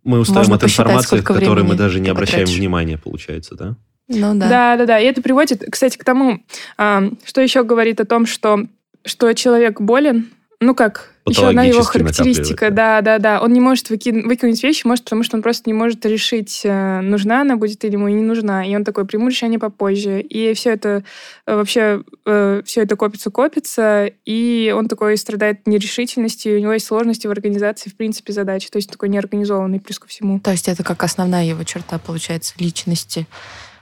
Мы 0.02 0.18
устаем 0.18 0.38
Можно 0.40 0.56
от 0.56 0.64
информации, 0.64 1.20
к 1.20 1.24
которой 1.24 1.62
мы 1.62 1.74
даже 1.76 2.00
не 2.00 2.08
обращаем 2.08 2.42
потратишь. 2.42 2.58
внимания, 2.58 2.98
получается, 2.98 3.54
да? 3.54 3.76
ну 4.08 4.34
да. 4.34 4.48
Да, 4.48 4.76
да, 4.76 4.86
да. 4.86 4.98
И 4.98 5.04
это 5.04 5.22
приводит, 5.22 5.62
кстати, 5.70 5.96
к 5.96 6.04
тому, 6.04 6.40
а, 6.76 7.04
что 7.24 7.40
еще 7.40 7.62
говорит 7.62 8.00
о 8.00 8.04
том, 8.04 8.26
что, 8.26 8.64
что 9.04 9.32
человек 9.34 9.80
болен. 9.80 10.30
Ну 10.62 10.74
как, 10.74 11.10
еще 11.26 11.48
одна 11.48 11.64
его 11.64 11.82
характеристика. 11.82 12.70
Да, 12.70 13.00
да, 13.00 13.18
да. 13.18 13.40
Он 13.40 13.50
не 13.50 13.60
может 13.60 13.90
выкин- 13.90 14.26
выкинуть 14.26 14.62
вещи, 14.62 14.86
может, 14.86 15.04
потому 15.04 15.22
что 15.22 15.36
он 15.36 15.42
просто 15.42 15.70
не 15.70 15.72
может 15.72 16.04
решить, 16.04 16.60
э, 16.64 17.00
нужна 17.00 17.40
она 17.40 17.56
будет 17.56 17.82
или 17.84 17.92
ему 17.92 18.08
и 18.08 18.12
не 18.12 18.22
нужна. 18.22 18.66
И 18.66 18.76
он 18.76 18.84
такой, 18.84 19.06
приму 19.06 19.28
решение 19.28 19.58
попозже. 19.58 20.20
И 20.20 20.52
все 20.52 20.72
это 20.72 21.02
э, 21.46 21.54
вообще, 21.54 22.02
все 22.26 22.82
это 22.82 22.96
копится-копится, 22.96 24.10
и 24.26 24.74
он 24.76 24.88
такой 24.88 25.16
страдает 25.16 25.66
нерешительностью, 25.66 26.56
у 26.56 26.60
него 26.60 26.72
есть 26.72 26.86
сложности 26.86 27.26
в 27.26 27.30
организации, 27.30 27.88
в 27.88 27.96
принципе, 27.96 28.32
задач. 28.32 28.68
То 28.68 28.76
есть 28.76 28.90
такой 28.90 29.08
неорганизованный, 29.08 29.80
плюс 29.80 29.98
ко 29.98 30.06
всему. 30.08 30.40
То 30.40 30.50
есть 30.50 30.68
это 30.68 30.84
как 30.84 31.02
основная 31.02 31.44
его 31.44 31.64
черта, 31.64 31.98
получается, 31.98 32.54
личности, 32.58 33.26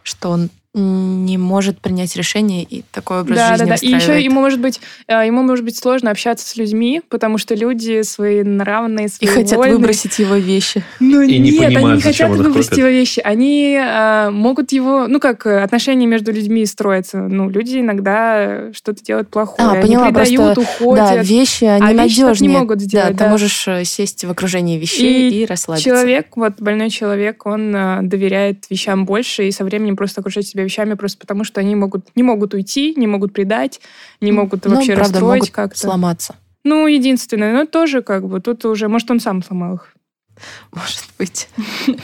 что 0.02 0.30
он 0.30 0.50
не 0.78 1.38
может 1.38 1.80
принять 1.80 2.14
решение 2.16 2.62
и 2.62 2.84
такой 2.90 3.20
образ 3.20 3.36
да, 3.36 3.48
жизни 3.56 3.64
да, 3.64 3.76
да. 3.76 3.86
И 3.86 3.90
еще 3.90 4.22
ему 4.22 4.40
может 4.40 4.60
быть 4.60 4.80
э, 5.06 5.26
ему 5.26 5.42
может 5.42 5.64
быть 5.64 5.76
сложно 5.76 6.10
общаться 6.10 6.48
с 6.48 6.56
людьми, 6.56 7.02
потому 7.08 7.38
что 7.38 7.54
люди 7.54 8.02
свои 8.02 8.42
нравные, 8.42 9.06
И 9.06 9.08
свои 9.08 9.28
хотят 9.28 9.58
выбросить 9.58 10.18
его 10.18 10.36
вещи. 10.36 10.82
Ну 11.00 11.22
И 11.22 11.38
не 11.38 11.50
нет, 11.50 11.66
они 11.66 11.74
понимают, 11.74 11.96
не 11.96 12.02
зачем 12.02 12.30
хотят 12.30 12.46
выбросить 12.46 12.70
копит. 12.70 12.78
его 12.78 12.88
вещи. 12.88 13.20
Они 13.20 13.78
э, 13.78 14.30
могут 14.30 14.72
его, 14.72 15.06
ну 15.06 15.20
как 15.20 15.46
э, 15.46 15.62
отношения 15.62 16.06
между 16.06 16.32
людьми 16.32 16.64
строятся. 16.66 17.18
Ну 17.18 17.48
люди 17.48 17.78
иногда 17.78 18.72
что-то 18.72 19.02
делают 19.02 19.28
плохое, 19.28 19.68
А, 19.68 19.72
они 19.72 19.82
поняла, 19.82 20.06
предают, 20.10 20.54
просто, 20.54 20.60
уходят. 20.60 21.04
Да, 21.04 21.16
вещи, 21.22 21.64
они 21.64 21.82
а 21.82 21.92
вещи 21.92 22.16
так 22.16 22.26
надежнее. 22.26 22.50
не 22.50 22.58
могут 22.58 22.80
сделать. 22.80 23.12
да, 23.12 23.12
да. 23.12 23.24
ты 23.24 23.30
можешь 23.30 23.68
э, 23.68 23.84
сесть 23.84 24.24
в 24.24 24.30
окружении 24.30 24.78
вещей 24.78 25.30
и, 25.30 25.42
И 25.42 25.46
расслабиться. 25.46 25.88
Человек, 25.88 26.36
вот 26.36 26.60
больной 26.60 26.90
человек, 26.90 27.46
он 27.46 27.74
э, 27.74 28.00
доверяет 28.02 28.64
вещам 28.70 29.04
больше 29.04 29.48
и 29.48 29.50
со 29.50 29.64
временем 29.64 29.96
просто 29.96 30.20
окружает 30.20 30.46
себя 30.46 30.64
вещами 30.68 30.94
просто 30.94 31.18
потому, 31.18 31.44
что 31.44 31.60
они 31.60 31.74
могут 31.74 32.14
не 32.16 32.22
могут 32.22 32.54
уйти, 32.54 32.94
не 32.96 33.06
могут 33.06 33.32
предать, 33.32 33.80
не 34.20 34.32
могут 34.32 34.64
Ну, 34.64 34.76
вообще 34.76 34.94
правда, 34.94 35.12
расстроить 35.12 35.50
как-то. 35.50 35.78
сломаться. 35.78 36.36
Ну, 36.64 36.86
единственное, 36.86 37.52
но 37.52 37.64
тоже 37.66 38.02
как 38.02 38.28
бы 38.28 38.40
тут 38.40 38.64
уже, 38.64 38.88
может, 38.88 39.10
он 39.10 39.20
сам 39.20 39.42
сломал 39.42 39.76
их. 39.76 39.94
Может 40.72 41.04
быть. 41.18 41.48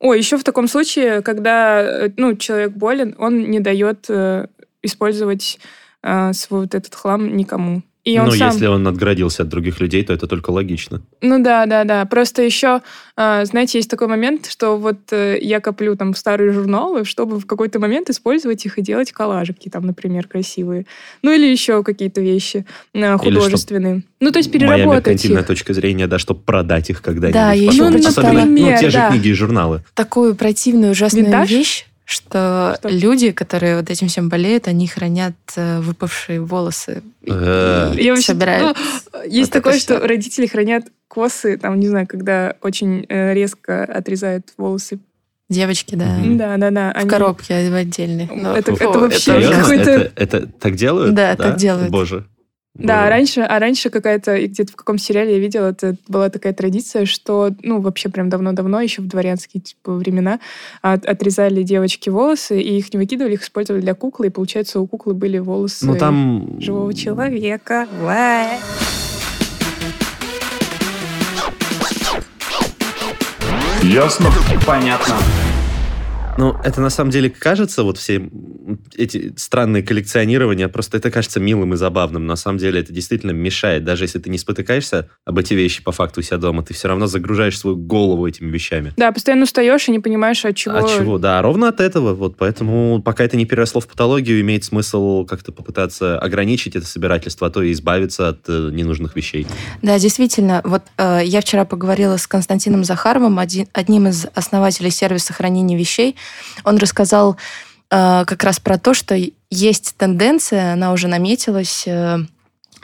Ой, 0.00 0.18
еще 0.18 0.36
в 0.36 0.44
таком 0.44 0.68
случае, 0.68 1.22
когда 1.22 1.80
э, 1.80 2.10
ну, 2.16 2.36
человек 2.36 2.72
болен, 2.72 3.14
он 3.18 3.50
не 3.50 3.58
дает 3.58 4.06
э, 4.08 4.46
использовать 4.82 5.58
э, 6.02 6.32
свой 6.32 6.62
вот 6.62 6.74
этот 6.74 6.94
хлам 6.94 7.36
никому. 7.36 7.82
И 8.08 8.18
он 8.18 8.24
Но 8.24 8.30
сам... 8.30 8.48
если 8.48 8.66
он 8.66 8.86
отгородился 8.88 9.42
от 9.42 9.50
других 9.50 9.80
людей, 9.80 10.02
то 10.02 10.14
это 10.14 10.26
только 10.26 10.48
логично. 10.48 11.02
Ну 11.20 11.42
да, 11.42 11.66
да, 11.66 11.84
да. 11.84 12.06
Просто 12.06 12.42
еще, 12.42 12.80
а, 13.16 13.44
знаете, 13.44 13.76
есть 13.78 13.90
такой 13.90 14.06
момент, 14.06 14.46
что 14.46 14.78
вот 14.78 14.96
э, 15.12 15.38
я 15.42 15.60
коплю 15.60 15.94
там 15.94 16.14
старые 16.14 16.52
журналы, 16.52 17.04
чтобы 17.04 17.38
в 17.38 17.44
какой-то 17.44 17.78
момент 17.78 18.08
использовать 18.08 18.64
их 18.64 18.78
и 18.78 18.82
делать 18.82 19.12
коллажики, 19.12 19.68
там, 19.68 19.84
например, 19.84 20.26
красивые. 20.26 20.86
Ну 21.20 21.32
или 21.32 21.44
еще 21.44 21.84
какие-то 21.84 22.22
вещи 22.22 22.64
чтоб 22.94 23.20
художественные. 23.20 24.04
Ну 24.20 24.30
то 24.30 24.38
есть 24.38 24.48
Моя 24.54 24.60
переработать 24.60 25.06
меркантильная 25.06 25.42
их. 25.42 25.46
точка 25.46 25.74
зрения, 25.74 26.06
да, 26.06 26.18
чтобы 26.18 26.40
продать 26.40 26.88
их 26.88 27.02
когда-нибудь. 27.02 27.34
Да, 27.34 27.52
я 27.52 27.70
потом. 27.70 27.94
еще 27.94 28.08
Особенно, 28.08 28.44
ну, 28.46 28.56
те 28.56 28.60
Например, 28.62 28.90
же 28.90 28.96
да. 28.96 29.10
книги 29.10 29.28
и 29.28 29.32
журналы. 29.34 29.82
Такую 29.92 30.34
противную, 30.34 30.92
ужасную 30.92 31.26
Винтаж? 31.26 31.50
вещь, 31.50 31.86
что, 32.10 32.74
Что? 32.78 32.88
люди, 32.88 33.32
которые 33.32 33.76
вот 33.76 33.90
этим 33.90 34.08
всем 34.08 34.30
болеют, 34.30 34.66
они 34.66 34.86
хранят 34.86 35.34
э, 35.56 35.80
выпавшие 35.80 36.40
волосы 36.40 37.02
и- 37.22 37.30
Э. 37.30 37.92
и 37.94 38.02
Я 38.04 38.12
вообще- 38.12 38.32
собирают. 38.32 38.78
ну, 39.12 39.22
есть 39.26 39.50
вот 39.50 39.62
такое, 39.62 39.78
что 39.78 39.98
родители 40.00 40.46
хранят 40.46 40.84
косы, 41.06 41.58
там, 41.58 41.78
не 41.78 41.86
знаю, 41.88 42.06
когда 42.06 42.54
очень 42.62 43.04
э, 43.10 43.34
резко 43.34 43.84
отрезают 43.84 44.54
волосы. 44.56 45.00
Девочки, 45.50 45.94
да. 45.96 46.16
Да, 46.24 46.56
да, 46.56 46.70
да. 46.70 46.94
В 46.98 47.06
коробке 47.06 47.70
в 47.70 47.74
отдельной. 47.74 48.24
Это- 48.56 48.74
фу, 48.74 48.84
это 48.88 48.98
вообще 48.98 49.32
какой-то- 49.50 49.90
Это, 49.90 50.12
это 50.16 50.46
так 50.46 50.76
делают? 50.76 51.14
Да, 51.14 51.36
так 51.36 51.56
делают. 51.56 51.90
Боже. 51.90 52.26
Да, 52.78 52.98
Боже. 52.98 53.08
раньше, 53.10 53.40
а 53.40 53.58
раньше 53.58 53.90
какая-то, 53.90 54.36
и 54.36 54.46
где-то 54.46 54.72
в 54.72 54.76
каком 54.76 54.98
сериале 54.98 55.32
я 55.34 55.38
видела, 55.38 55.70
это 55.70 55.96
была 56.06 56.30
такая 56.30 56.52
традиция, 56.52 57.06
что, 57.06 57.50
ну, 57.62 57.80
вообще 57.80 58.08
прям 58.08 58.28
давно-давно, 58.30 58.80
еще 58.80 59.02
в 59.02 59.08
дворянские 59.08 59.60
типа, 59.60 59.92
времена, 59.94 60.38
от- 60.80 61.04
отрезали 61.04 61.62
девочки 61.64 62.08
волосы, 62.08 62.60
и 62.60 62.78
их 62.78 62.92
не 62.94 62.98
выкидывали, 62.98 63.34
их 63.34 63.42
использовали 63.42 63.80
для 63.82 63.94
куклы, 63.94 64.28
и, 64.28 64.30
получается, 64.30 64.80
у 64.80 64.86
куклы 64.86 65.14
были 65.14 65.38
волосы 65.38 65.86
Ну, 65.86 65.96
там... 65.96 66.60
живого 66.60 66.94
человека. 66.94 67.88
Ясно? 73.82 74.30
Понятно. 74.66 75.16
Ну, 76.38 76.54
это 76.62 76.80
на 76.80 76.88
самом 76.88 77.10
деле 77.10 77.30
кажется, 77.30 77.82
вот 77.82 77.98
все 77.98 78.30
эти 78.94 79.34
странные 79.36 79.82
коллекционирования, 79.82 80.68
просто 80.68 80.96
это 80.98 81.10
кажется 81.10 81.40
милым 81.40 81.74
и 81.74 81.76
забавным. 81.76 82.26
На 82.26 82.36
самом 82.36 82.58
деле 82.58 82.80
это 82.80 82.92
действительно 82.92 83.32
мешает. 83.32 83.82
Даже 83.82 84.04
если 84.04 84.20
ты 84.20 84.30
не 84.30 84.38
спотыкаешься 84.38 85.08
об 85.24 85.36
эти 85.38 85.54
вещи 85.54 85.82
по 85.82 85.90
факту 85.90 86.20
у 86.20 86.22
себя 86.22 86.36
дома, 86.36 86.62
ты 86.62 86.74
все 86.74 86.86
равно 86.86 87.08
загружаешь 87.08 87.58
свою 87.58 87.76
голову 87.76 88.24
этими 88.24 88.52
вещами. 88.52 88.92
Да, 88.96 89.10
постоянно 89.10 89.42
устаешь 89.42 89.88
и 89.88 89.90
не 89.90 89.98
понимаешь, 89.98 90.44
от 90.44 90.54
чего. 90.54 90.76
От 90.76 90.88
чего, 90.88 91.18
да, 91.18 91.42
ровно 91.42 91.70
от 91.70 91.80
этого. 91.80 92.14
Вот 92.14 92.36
поэтому, 92.36 93.02
пока 93.02 93.24
это 93.24 93.36
не 93.36 93.44
переросло 93.44 93.80
в 93.80 93.88
патологию, 93.88 94.40
имеет 94.40 94.62
смысл 94.62 95.24
как-то 95.24 95.50
попытаться 95.50 96.20
ограничить 96.20 96.76
это 96.76 96.86
собирательство, 96.86 97.48
а 97.48 97.50
то 97.50 97.62
и 97.62 97.72
избавиться 97.72 98.28
от 98.28 98.48
э, 98.48 98.70
ненужных 98.72 99.16
вещей. 99.16 99.48
Да, 99.82 99.98
действительно. 99.98 100.60
Вот 100.64 100.82
э, 100.98 101.22
я 101.24 101.40
вчера 101.40 101.64
поговорила 101.64 102.16
с 102.16 102.28
Константином 102.28 102.84
Захаровым, 102.84 103.40
один, 103.40 103.66
одним 103.72 104.06
из 104.06 104.24
основателей 104.34 104.90
сервиса 104.90 105.32
хранения 105.32 105.76
вещей. 105.76 106.14
Он 106.64 106.78
рассказал 106.78 107.36
э, 107.90 108.24
как 108.26 108.44
раз 108.44 108.60
про 108.60 108.78
то, 108.78 108.94
что 108.94 109.16
есть 109.50 109.96
тенденция, 109.96 110.72
она 110.72 110.92
уже 110.92 111.08
наметилась, 111.08 111.86
э, 111.86 112.18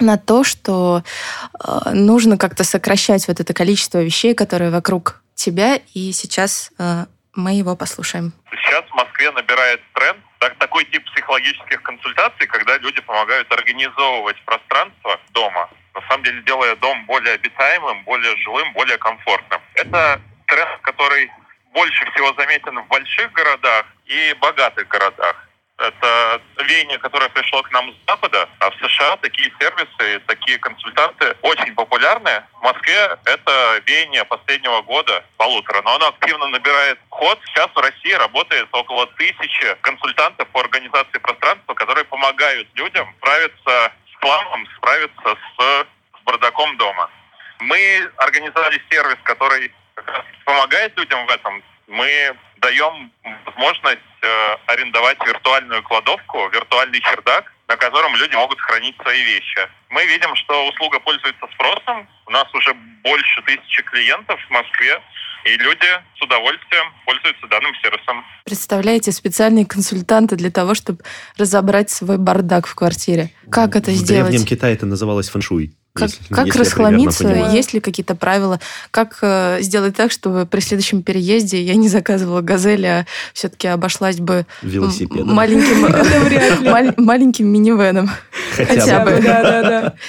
на 0.00 0.16
то, 0.16 0.44
что 0.44 1.02
э, 1.02 1.90
нужно 1.92 2.38
как-то 2.38 2.64
сокращать 2.64 3.28
вот 3.28 3.40
это 3.40 3.54
количество 3.54 4.02
вещей, 4.02 4.34
которые 4.34 4.70
вокруг 4.70 5.22
тебя, 5.34 5.78
и 5.94 6.12
сейчас 6.12 6.70
э, 6.78 7.06
мы 7.34 7.52
его 7.52 7.76
послушаем. 7.76 8.32
Сейчас 8.50 8.84
в 8.90 8.94
Москве 8.94 9.30
набирает 9.30 9.80
тренд 9.94 10.18
так, 10.38 10.58
такой 10.58 10.84
тип 10.84 11.02
психологических 11.06 11.82
консультаций, 11.82 12.46
когда 12.46 12.76
люди 12.78 13.00
помогают 13.00 13.50
организовывать 13.52 14.36
пространство 14.44 15.18
дома, 15.32 15.70
на 15.94 16.00
самом 16.08 16.24
деле 16.24 16.42
делая 16.42 16.76
дом 16.76 17.06
более 17.06 17.34
обитаемым, 17.34 18.04
более 18.04 18.36
жилым, 18.38 18.72
более 18.74 18.98
комфортным. 18.98 19.60
Это 19.74 20.20
тренд, 20.46 20.80
который 20.82 21.30
больше 21.74 22.10
всего 22.12 22.32
заметен 22.34 22.78
в 22.80 22.86
больших 22.88 23.32
городах 23.32 23.86
и 24.06 24.34
богатых 24.40 24.88
городах. 24.88 25.36
Это 25.76 26.40
веяние, 26.62 26.98
которое 26.98 27.28
пришло 27.30 27.60
к 27.62 27.70
нам 27.72 27.90
с 27.90 27.96
Запада, 28.06 28.48
а 28.60 28.70
в 28.70 28.74
США 28.76 29.16
такие 29.16 29.52
сервисы, 29.58 30.20
такие 30.28 30.56
консультанты 30.58 31.36
очень 31.42 31.74
популярны. 31.74 32.44
В 32.60 32.62
Москве 32.62 33.18
это 33.24 33.82
веяние 33.84 34.24
последнего 34.24 34.82
года, 34.82 35.24
полутора, 35.36 35.82
но 35.82 35.96
оно 35.96 36.08
активно 36.08 36.46
набирает 36.46 37.00
ход. 37.10 37.40
Сейчас 37.46 37.68
в 37.74 37.78
России 37.78 38.12
работает 38.12 38.68
около 38.70 39.08
тысячи 39.18 39.74
консультантов 39.80 40.46
по 40.50 40.60
организации 40.60 41.18
пространства, 41.18 41.74
которые 41.74 42.04
помогают 42.04 42.68
людям 42.74 43.12
справиться 43.18 43.92
с 44.12 44.20
хламом, 44.20 44.68
справиться 44.76 45.36
с, 45.58 45.86
бардаком 46.24 46.76
дома. 46.78 47.10
Мы 47.58 48.10
организовали 48.16 48.80
сервис, 48.90 49.18
который 49.24 49.72
как 49.94 50.06
раз 50.08 50.24
помогает 50.44 50.96
людям 50.98 51.26
в 51.26 51.30
этом. 51.30 51.62
Мы 51.86 52.34
даем 52.58 53.12
возможность 53.44 54.00
э, 54.22 54.56
арендовать 54.66 55.18
виртуальную 55.26 55.82
кладовку, 55.82 56.48
виртуальный 56.48 57.00
чердак, 57.00 57.52
на 57.68 57.76
котором 57.76 58.14
люди 58.16 58.34
могут 58.34 58.60
хранить 58.60 58.96
свои 59.02 59.22
вещи. 59.22 59.68
Мы 59.90 60.04
видим, 60.06 60.34
что 60.36 60.68
услуга 60.68 61.00
пользуется 61.00 61.46
спросом. 61.54 62.08
У 62.26 62.30
нас 62.30 62.46
уже 62.54 62.74
больше 63.02 63.42
тысячи 63.42 63.82
клиентов 63.82 64.40
в 64.46 64.50
Москве, 64.50 65.00
и 65.44 65.56
люди 65.56 65.86
с 66.18 66.22
удовольствием 66.22 66.84
пользуются 67.04 67.46
данным 67.48 67.74
сервисом. 67.82 68.24
Представляете, 68.44 69.12
специальные 69.12 69.66
консультанты 69.66 70.36
для 70.36 70.50
того, 70.50 70.74
чтобы 70.74 71.04
разобрать 71.36 71.90
свой 71.90 72.18
бардак 72.18 72.66
в 72.66 72.74
квартире. 72.74 73.30
Как 73.50 73.76
это 73.76 73.90
в 73.90 73.94
сделать? 73.94 74.26
В 74.26 74.30
Древнем 74.30 74.46
Китае 74.46 74.74
это 74.74 74.86
называлось 74.86 75.28
фэншуй. 75.28 75.76
Как, 75.94 76.10
если- 76.10 76.34
как 76.34 76.46
если 76.46 76.58
расхламиться? 76.58 77.28
Есть 77.52 77.72
ли 77.72 77.78
какие-то 77.78 78.16
правила? 78.16 78.58
Как 78.90 79.18
э, 79.22 79.58
сделать 79.60 79.94
так, 79.94 80.10
чтобы 80.10 80.44
при 80.44 80.58
следующем 80.58 81.04
переезде 81.04 81.62
я 81.62 81.76
не 81.76 81.88
заказывала 81.88 82.40
газель, 82.40 82.84
а 82.84 83.06
все-таки 83.32 83.68
обошлась 83.68 84.18
бы 84.18 84.44
Велосипедом. 84.62 85.28
маленьким, 86.96 87.46
минивеном? 87.46 88.10
Хотя, 88.56 89.04
бы. 89.04 89.12
бы. 89.12 89.22
Да, 89.22 89.42
да, 89.42 89.62
да. 89.62 89.94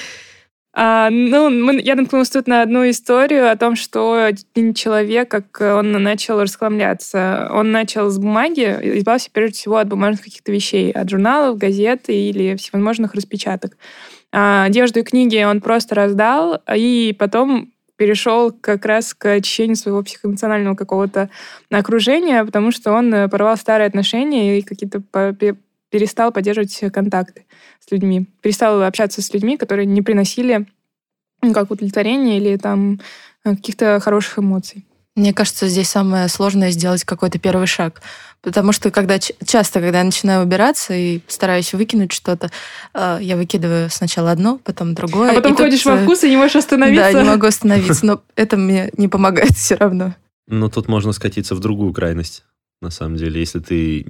А, 0.77 1.09
ну, 1.09 1.49
мы- 1.49 1.79
я 1.79 1.95
наткнулась 1.95 2.29
тут 2.29 2.47
на 2.47 2.61
одну 2.61 2.89
историю 2.89 3.49
о 3.49 3.55
том, 3.55 3.77
что 3.77 4.25
один 4.25 4.73
человек, 4.73 5.29
как 5.31 5.61
он 5.61 5.93
начал 5.93 6.41
расхламляться. 6.41 7.47
Он 7.49 7.71
начал 7.71 8.09
с 8.09 8.17
бумаги, 8.17 8.77
избавился 8.97 9.29
прежде 9.31 9.55
всего 9.57 9.77
от 9.77 9.87
бумажных 9.87 10.25
каких-то 10.25 10.51
вещей, 10.51 10.91
от 10.91 11.09
журналов, 11.09 11.57
газет 11.57 12.09
или 12.09 12.57
всевозможных 12.57 13.13
распечаток. 13.13 13.77
А 14.37 14.65
одежду 14.65 14.99
и 14.99 15.03
книги 15.03 15.41
он 15.41 15.61
просто 15.61 15.95
раздал, 15.95 16.61
и 16.75 17.15
потом 17.17 17.71
перешел 17.95 18.51
как 18.51 18.85
раз 18.85 19.13
к 19.13 19.35
очищению 19.35 19.77
своего 19.77 20.03
психоэмоционального 20.03 20.75
какого-то 20.75 21.29
окружения, 21.71 22.43
потому 22.43 22.71
что 22.71 22.91
он 22.91 23.13
э, 23.13 23.29
порвал 23.29 23.55
старые 23.55 23.87
отношения 23.87 24.59
и 24.59 24.61
какие-то 24.61 25.01
перестал 25.89 26.33
поддерживать 26.33 26.77
контакты 26.91 27.45
с 27.79 27.89
людьми. 27.89 28.27
Перестал 28.41 28.83
общаться 28.83 29.21
с 29.21 29.33
людьми, 29.33 29.55
которые 29.55 29.85
не 29.85 30.01
приносили 30.01 30.65
ну, 31.41 31.53
как 31.53 31.71
удовлетворения 31.71 32.37
или 32.37 32.57
там 32.57 32.99
э, 33.45 33.55
каких-то 33.55 34.01
хороших 34.01 34.39
эмоций. 34.39 34.85
Мне 35.15 35.33
кажется, 35.33 35.67
здесь 35.67 35.89
самое 35.89 36.27
сложное 36.27 36.71
сделать 36.71 37.03
какой-то 37.05 37.39
первый 37.39 37.67
шаг. 37.67 38.01
Потому 38.41 38.73
что 38.73 38.91
когда 38.91 39.17
часто, 39.17 39.79
когда 39.79 39.99
я 39.99 40.03
начинаю 40.03 40.43
убираться 40.43 40.93
и 40.93 41.21
стараюсь 41.27 41.73
выкинуть 41.73 42.11
что-то, 42.11 42.51
э, 42.93 43.17
я 43.21 43.37
выкидываю 43.37 43.89
сначала 43.89 44.31
одно, 44.31 44.59
потом 44.63 44.93
другое. 44.93 45.31
А 45.31 45.35
потом 45.35 45.53
и 45.53 45.55
тут, 45.55 45.65
ходишь 45.65 45.85
во 45.85 45.95
э, 45.95 46.03
вкус 46.03 46.23
и 46.23 46.29
не 46.29 46.37
можешь 46.37 46.57
остановиться. 46.57 47.13
Да, 47.13 47.23
не 47.23 47.27
могу 47.27 47.47
остановиться, 47.47 48.05
но 48.05 48.21
это 48.35 48.57
мне 48.57 48.91
не 48.97 49.07
помогает 49.07 49.51
все 49.51 49.75
равно. 49.75 50.13
Ну, 50.47 50.69
тут 50.69 50.87
можно 50.87 51.11
скатиться 51.11 51.55
в 51.55 51.59
другую 51.59 51.91
крайность. 51.91 52.43
На 52.81 52.89
самом 52.91 53.15
деле, 53.15 53.39
если 53.39 53.59
ты 53.59 54.05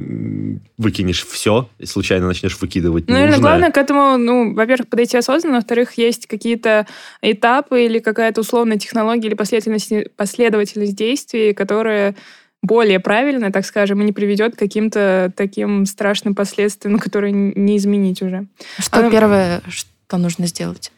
выкинешь 0.78 1.26
все 1.26 1.70
и 1.78 1.86
случайно 1.86 2.28
начнешь 2.28 2.60
выкидывать 2.60 3.08
Ну, 3.08 3.14
наверное, 3.14 3.38
ненужное, 3.38 3.50
главное 3.50 3.72
к 3.72 3.78
этому, 3.78 4.18
ну, 4.18 4.54
во-первых, 4.54 4.90
подойти 4.90 5.18
осознанно, 5.18 5.58
во-вторых, 5.58 5.94
есть 5.98 6.28
какие-то 6.28 6.88
этапы 7.22 7.86
или 7.86 8.00
какая-то 8.00 8.42
условная 8.42 8.78
технология 8.78 9.28
или 9.28 9.36
последовательность, 9.36 10.16
последовательность 10.16 10.96
действий, 10.96 11.54
которая 11.54 12.16
более 12.64 13.00
правильная, 13.00 13.52
так 13.52 13.66
скажем, 13.66 14.02
и 14.02 14.06
не 14.06 14.12
приведет 14.12 14.56
к 14.56 14.60
каким-то 14.60 15.32
таким 15.36 15.86
страшным 15.86 16.34
последствиям, 16.34 16.98
которые 17.00 17.32
не 17.32 17.78
изменить 17.78 18.22
уже. 18.22 18.48
Что 18.80 19.06
А- 19.06 19.12
первое, 19.12 19.62
что 19.70 20.18
нужно 20.18 20.48
сделать 20.48 20.92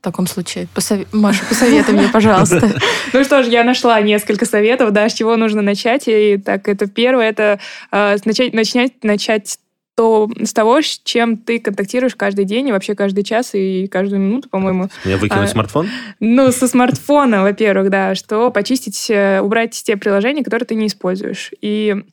в 0.00 0.02
таком 0.02 0.26
случае? 0.26 0.66
Посове- 0.74 1.06
Маша, 1.12 1.44
посоветуй 1.46 1.94
мне, 1.94 2.08
пожалуйста. 2.08 2.70
Ну 3.12 3.24
что 3.24 3.42
ж, 3.42 3.48
я 3.48 3.64
нашла 3.64 4.00
несколько 4.00 4.46
советов, 4.46 4.92
да, 4.92 5.08
с 5.08 5.14
чего 5.14 5.36
нужно 5.36 5.62
начать. 5.62 6.04
И 6.06 6.38
так, 6.38 6.68
это 6.68 6.86
первое, 6.86 7.28
это 7.28 7.58
э, 7.92 8.16
начать, 8.24 8.54
начать, 8.54 9.04
начать 9.04 9.58
то, 9.96 10.30
с 10.42 10.54
того, 10.54 10.80
с 10.80 11.00
чем 11.04 11.36
ты 11.36 11.58
контактируешь 11.58 12.14
каждый 12.14 12.46
день 12.46 12.68
и 12.68 12.72
вообще 12.72 12.94
каждый 12.94 13.24
час 13.24 13.50
и 13.52 13.86
каждую 13.88 14.20
минуту, 14.20 14.48
по-моему. 14.48 14.88
мне 15.04 15.16
выкинуть 15.16 15.48
а, 15.50 15.52
смартфон? 15.52 15.88
Ну, 16.20 16.50
со 16.52 16.68
смартфона, 16.68 17.42
во-первых, 17.42 17.90
да, 17.90 18.14
что 18.14 18.50
почистить, 18.50 19.10
э, 19.10 19.40
убрать 19.42 19.72
те 19.72 19.98
приложения, 19.98 20.42
которые 20.42 20.66
ты 20.66 20.74
не 20.74 20.86
используешь. 20.86 21.50
И 21.60 22.04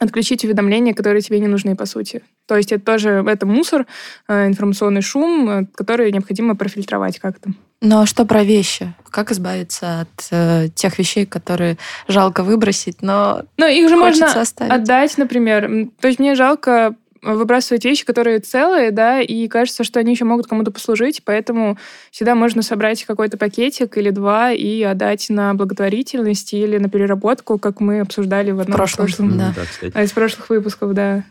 отключить 0.00 0.44
уведомления, 0.44 0.92
которые 0.94 1.22
тебе 1.22 1.38
не 1.40 1.46
нужны, 1.46 1.76
по 1.76 1.86
сути. 1.86 2.22
То 2.46 2.56
есть 2.56 2.72
это 2.72 2.84
тоже 2.84 3.24
это 3.26 3.46
мусор, 3.46 3.86
э, 4.28 4.46
информационный 4.46 5.02
шум, 5.02 5.48
э, 5.50 5.66
который 5.74 6.10
необходимо 6.12 6.56
профильтровать 6.56 7.18
как-то. 7.18 7.50
Ну 7.80 8.00
а 8.00 8.06
что 8.06 8.24
про 8.24 8.42
вещи? 8.44 8.92
Как 9.10 9.30
избавиться 9.30 10.00
от 10.00 10.28
э, 10.30 10.68
тех 10.74 10.98
вещей, 10.98 11.26
которые 11.26 11.76
жалко 12.08 12.42
выбросить, 12.42 13.02
но 13.02 13.42
Ну, 13.56 13.66
их 13.66 13.88
же 13.88 13.96
можно 13.96 14.26
оставить? 14.40 14.72
отдать, 14.72 15.16
например. 15.18 15.88
То 16.00 16.08
есть 16.08 16.18
мне 16.18 16.34
жалко 16.34 16.94
выбрасывать 17.24 17.84
вещи, 17.84 18.04
которые 18.04 18.38
целые, 18.40 18.90
да, 18.90 19.20
и 19.20 19.48
кажется, 19.48 19.84
что 19.84 20.00
они 20.00 20.12
еще 20.12 20.24
могут 20.24 20.46
кому-то 20.46 20.70
послужить, 20.70 21.22
поэтому 21.24 21.78
всегда 22.10 22.34
можно 22.34 22.62
собрать 22.62 23.04
какой-то 23.04 23.38
пакетик 23.38 23.96
или 23.96 24.10
два 24.10 24.52
и 24.52 24.82
отдать 24.82 25.26
на 25.30 25.54
благотворительность 25.54 26.52
или 26.52 26.78
на 26.78 26.88
переработку, 26.88 27.58
как 27.58 27.80
мы 27.80 28.00
обсуждали 28.00 28.50
в 28.50 28.60
одном 28.60 28.76
прошлом, 28.76 29.06
прошлом 29.06 29.38
да. 29.38 29.54
Ну 29.56 29.62
кстати. 29.64 29.92
а, 29.94 30.02
из 30.02 30.12
прошлых 30.12 30.50
выпусков, 30.50 30.92
да. 30.94 31.24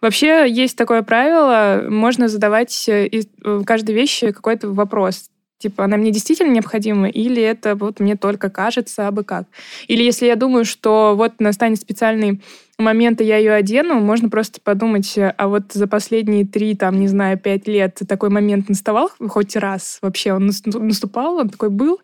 Вообще 0.00 0.46
есть 0.48 0.76
такое 0.76 1.02
правило, 1.02 1.88
можно 1.88 2.28
задавать 2.28 2.88
э, 2.88 3.06
из 3.06 3.26
э, 3.44 3.62
каждой 3.64 3.94
вещи 3.94 4.30
какой-то 4.30 4.68
вопрос. 4.68 5.30
Типа, 5.58 5.84
она 5.84 5.96
мне 5.96 6.10
действительно 6.10 6.52
необходима, 6.52 7.08
или 7.08 7.42
это 7.42 7.76
вот 7.76 7.98
мне 7.98 8.16
только 8.16 8.50
кажется, 8.50 9.08
а 9.08 9.10
бы 9.10 9.24
как. 9.24 9.44
Или 9.88 10.02
если 10.02 10.26
я 10.26 10.36
думаю, 10.36 10.64
что 10.66 11.14
вот 11.16 11.40
настанет 11.40 11.80
специальный 11.80 12.42
момент, 12.78 13.22
и 13.22 13.24
я 13.24 13.38
ее 13.38 13.52
одену, 13.52 13.98
можно 14.00 14.28
просто 14.28 14.60
подумать, 14.60 15.14
а 15.16 15.48
вот 15.48 15.72
за 15.72 15.86
последние 15.86 16.46
три, 16.46 16.74
там, 16.74 17.00
не 17.00 17.08
знаю, 17.08 17.38
пять 17.38 17.66
лет 17.66 17.98
такой 18.06 18.28
момент 18.28 18.68
наставал 18.68 19.10
хоть 19.28 19.56
раз 19.56 19.98
вообще? 20.02 20.34
Он 20.34 20.46
нас- 20.46 20.62
наступал, 20.66 21.36
он 21.36 21.48
такой 21.48 21.70
был? 21.70 22.00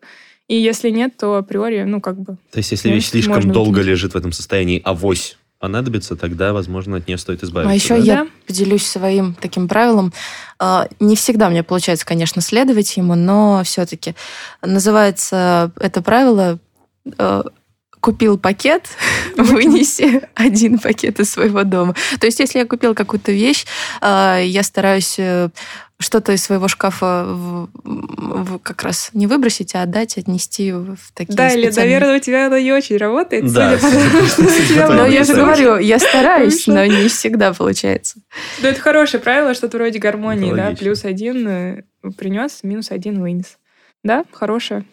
И 0.47 0.55
если 0.55 0.89
нет, 0.89 1.15
то 1.17 1.35
априори, 1.35 1.83
ну, 1.83 2.01
как 2.01 2.19
бы... 2.19 2.37
То 2.51 2.57
есть, 2.57 2.71
если 2.71 2.89
Ну, 2.89 2.95
вещь 2.95 3.09
слишком 3.09 3.35
можно 3.35 3.53
долго 3.53 3.81
лежит 3.81 4.13
в 4.13 4.17
этом 4.17 4.31
состоянии, 4.31 4.81
авось 4.83 5.37
понадобится, 5.63 6.17
тогда, 6.17 6.51
возможно, 6.51 6.97
от 6.97 7.07
нее 7.07 7.17
стоит 7.17 7.41
избавиться. 7.41 7.71
А 7.71 7.73
еще 7.73 7.95
да? 7.95 8.03
я 8.03 8.27
поделюсь 8.45 8.85
своим 8.85 9.33
таким 9.33 9.69
правилом. 9.69 10.11
А, 10.59 10.89
Не 10.99 11.15
всегда 11.15 11.49
мне 11.49 11.63
получается, 11.63 12.05
конечно, 12.05 12.41
следовать 12.41 12.97
ему, 12.97 13.15
но 13.15 13.61
все-таки 13.63 14.13
называется 14.61 15.71
это 15.79 16.01
правило 16.01 16.59
э, 17.17 17.43
купил 18.03 18.37
пакет, 18.37 18.89
вынеси 19.37 20.21
один 20.35 20.77
пакет 20.77 21.21
из 21.21 21.29
своего 21.31 21.63
дома. 21.63 21.95
То 22.19 22.25
есть, 22.27 22.39
если 22.41 22.59
я 22.59 22.65
купила 22.65 22.93
какую-то 22.93 23.31
вещь, 23.31 23.65
а, 24.01 24.39
я 24.39 24.61
стараюсь 24.63 25.15
э, 25.17 25.47
что-то 25.99 26.33
из 26.33 26.43
своего 26.43 26.67
шкафа 26.67 27.23
в- 27.25 27.69
в- 27.85 28.59
как 28.59 28.83
раз 28.83 29.09
не 29.13 29.25
выбросить, 29.25 29.73
а 29.73 29.83
отдать, 29.83 30.17
отнести 30.17 30.73
в 30.73 30.97
такие 31.13 31.33
Да, 31.37 31.47
или, 31.53 31.67
специальные- 31.67 31.93
наверное, 31.99 32.17
у 32.17 32.19
тебя 32.19 32.47
оно 32.47 32.57
не 32.57 32.73
очень 32.73 32.97
работает, 32.97 33.49
Да, 33.53 33.79
Но 34.89 35.05
я 35.05 35.23
же 35.23 35.33
говорю, 35.33 35.77
я 35.77 35.97
стараюсь, 35.97 36.67
но 36.67 36.85
не 36.85 37.07
всегда 37.07 37.53
получается. 37.53 38.19
Ну, 38.61 38.67
это 38.67 38.81
хорошее 38.81 39.23
правило, 39.23 39.53
что-то 39.53 39.77
вроде 39.77 39.99
гармонии, 39.99 40.51
да, 40.53 40.75
плюс 40.77 41.05
один 41.05 41.85
принес, 42.17 42.59
минус 42.63 42.91
один 42.91 43.21
вынес. 43.21 43.57
Да, 44.03 44.25
хорошее. 44.33 44.83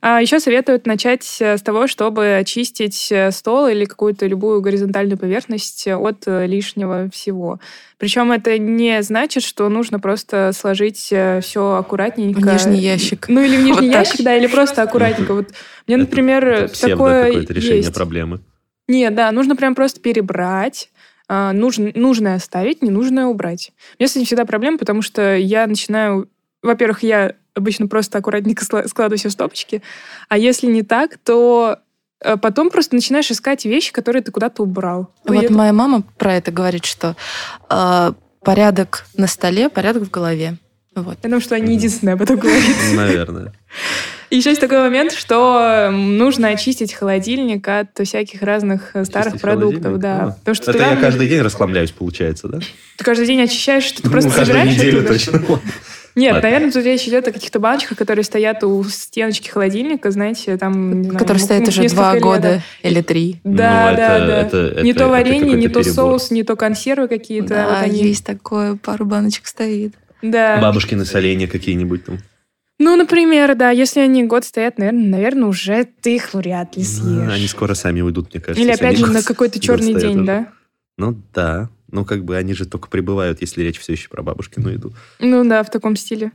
А 0.00 0.20
еще 0.20 0.40
советуют 0.40 0.86
начать 0.86 1.36
э, 1.40 1.56
с 1.56 1.62
того, 1.62 1.86
чтобы 1.86 2.34
очистить 2.34 3.08
э, 3.12 3.30
стол 3.30 3.68
или 3.68 3.84
какую-то 3.84 4.26
любую 4.26 4.60
горизонтальную 4.60 5.16
поверхность 5.16 5.86
от 5.86 6.24
э, 6.26 6.46
лишнего 6.46 7.08
всего. 7.12 7.60
Причем 7.98 8.32
это 8.32 8.58
не 8.58 9.00
значит, 9.02 9.44
что 9.44 9.68
нужно 9.68 10.00
просто 10.00 10.50
сложить 10.52 10.96
все 10.98 11.76
аккуратненько. 11.76 12.40
В 12.40 12.44
нижний 12.44 12.80
ящик. 12.80 13.26
Ну 13.28 13.40
или 13.42 13.56
в 13.56 13.60
нижний 13.60 13.72
Вот 13.88 13.92
так. 13.92 14.06
ящик, 14.08 14.24
да, 14.24 14.36
или 14.36 14.48
просто 14.48 14.82
аккуратненько. 14.82 15.34
Вот 15.34 15.50
мне, 15.86 15.96
например, 15.96 16.44
Это 16.48 16.80
такое 16.80 17.26
какое-то 17.26 17.52
решение 17.54 17.76
есть. 17.78 17.94
проблемы. 17.94 18.40
Нет, 18.88 19.14
да, 19.14 19.30
нужно 19.30 19.54
прям 19.54 19.76
просто 19.76 20.00
перебрать. 20.00 20.90
а, 21.28 21.54
нужн- 21.54 21.92
нужное 21.94 22.34
оставить, 22.34 22.82
ненужное 22.82 23.26
убрать. 23.26 23.70
У 23.98 24.02
меня 24.02 24.08
с 24.08 24.16
этим 24.16 24.26
всегда 24.26 24.44
проблема, 24.44 24.76
потому 24.78 25.00
что 25.00 25.36
я 25.36 25.66
начинаю... 25.68 26.28
Во-первых, 26.62 27.04
я 27.04 27.36
обычно 27.54 27.86
просто 27.86 28.18
аккуратненько 28.18 28.64
скла- 28.64 28.86
складываю 28.88 29.18
все 29.18 29.28
в 29.28 29.32
стопочки, 29.32 29.82
а 30.28 30.38
если 30.38 30.66
не 30.66 30.82
так, 30.82 31.18
то 31.18 31.78
э, 32.20 32.36
потом 32.36 32.70
просто 32.70 32.94
начинаешь 32.94 33.30
искать 33.30 33.64
вещи, 33.64 33.92
которые 33.92 34.22
ты 34.22 34.30
куда-то 34.30 34.62
убрал. 34.62 35.10
Вот 35.24 35.42
я- 35.42 35.50
моя 35.50 35.72
мама 35.72 36.02
про 36.18 36.34
это 36.34 36.50
говорит, 36.50 36.84
что 36.84 37.16
э, 37.70 38.12
порядок 38.42 39.06
на 39.16 39.26
столе, 39.26 39.68
порядок 39.68 40.04
в 40.04 40.10
голове. 40.10 40.56
Вот. 40.94 41.16
Потому 41.18 41.40
что 41.40 41.54
они 41.54 41.74
единственные 41.74 42.14
об 42.14 42.22
этом 42.22 42.38
говорят. 42.38 42.76
Наверное. 42.94 43.52
И 44.32 44.36
еще 44.36 44.48
есть 44.48 44.62
такой 44.62 44.78
момент, 44.78 45.12
что 45.12 45.90
нужно 45.92 46.48
очистить 46.48 46.94
холодильник 46.94 47.68
от 47.68 47.88
всяких 48.02 48.40
разных 48.42 48.92
э, 48.96 49.04
старых 49.04 49.34
Чистить 49.34 49.42
продуктов. 49.42 49.98
Да. 49.98 50.16
А. 50.22 50.30
Потому 50.38 50.54
что 50.54 50.70
Это 50.70 50.72
туда 50.72 50.90
я 50.92 50.96
каждый 50.96 51.28
день 51.28 51.42
расхламляюсь, 51.42 51.90
получается, 51.90 52.48
да? 52.48 52.58
ты 52.96 53.04
каждый 53.04 53.26
день 53.26 53.42
очищаешь, 53.42 53.84
что 53.84 54.00
ты 54.00 54.08
Ну, 54.08 54.12
просто 54.12 54.30
собираешь 54.30 54.70
неделю 54.70 55.00
оттуда. 55.00 55.12
точно. 55.12 55.42
Нет, 56.14 56.32
Ладно. 56.32 56.48
наверное, 56.48 56.72
тут 56.72 56.82
речь 56.84 57.06
идет 57.08 57.28
о 57.28 57.32
каких-то 57.32 57.58
баночках, 57.58 57.98
которые 57.98 58.24
стоят 58.24 58.64
у 58.64 58.82
стеночки 58.84 59.50
холодильника, 59.50 60.10
знаете, 60.10 60.56
там... 60.56 61.02
не 61.02 61.10
знаю, 61.10 61.18
Который 61.18 61.42
ну, 61.60 61.66
уже 61.68 61.88
два 61.90 62.14
лет, 62.14 62.22
года 62.22 62.62
или 62.82 63.02
три. 63.02 63.36
Да, 63.44 63.90
Ну, 63.90 63.96
да, 63.98 64.16
это- 64.16 64.26
да. 64.26 64.40
это- 64.70 64.82
не 64.82 64.90
это- 64.92 64.98
то 65.00 65.04
это 65.04 65.08
варенье, 65.08 65.56
не 65.56 65.68
то 65.68 65.80
перебор. 65.80 65.94
соус, 65.94 66.30
не 66.30 66.42
то 66.42 66.56
консервы 66.56 67.08
какие-то. 67.08 67.48
Да, 67.48 67.68
вот 67.68 67.82
они. 67.84 68.02
есть 68.02 68.24
такое, 68.24 68.76
пару 68.76 69.04
баночек 69.04 69.46
стоит. 69.46 69.92
Да. 70.22 70.56
Бабушкины 70.58 71.04
соленья 71.04 71.46
какие-нибудь 71.48 72.04
там. 72.06 72.18
Ну, 72.82 72.96
например, 72.96 73.54
да, 73.54 73.70
если 73.70 74.00
они 74.00 74.24
год 74.24 74.44
стоят, 74.44 74.76
наверное, 74.76 75.06
наверное, 75.06 75.48
уже 75.48 75.84
ты 75.84 76.16
их 76.16 76.34
вряд 76.34 76.76
ли 76.76 76.82
съешь. 76.82 77.26
Ну, 77.26 77.30
Они 77.30 77.46
скоро 77.46 77.74
сами 77.74 78.00
уйдут, 78.00 78.34
мне 78.34 78.42
кажется. 78.42 78.60
Или 78.60 78.72
опять 78.72 78.98
же 78.98 79.06
на 79.06 79.22
какой-то 79.22 79.60
черный 79.60 79.94
день, 79.94 80.16
уже. 80.16 80.24
да? 80.24 80.48
Ну 80.98 81.16
да. 81.32 81.70
Ну 81.92 82.04
как 82.04 82.24
бы 82.24 82.36
они 82.36 82.54
же 82.54 82.66
только 82.66 82.88
прибывают, 82.88 83.40
если 83.40 83.62
речь 83.62 83.78
все 83.78 83.92
еще 83.92 84.08
про 84.08 84.22
бабушкину 84.22 84.68
еду. 84.68 84.92
Ну 85.20 85.44
да, 85.44 85.62
в 85.62 85.70
таком 85.70 85.94
стиле. 85.94 86.32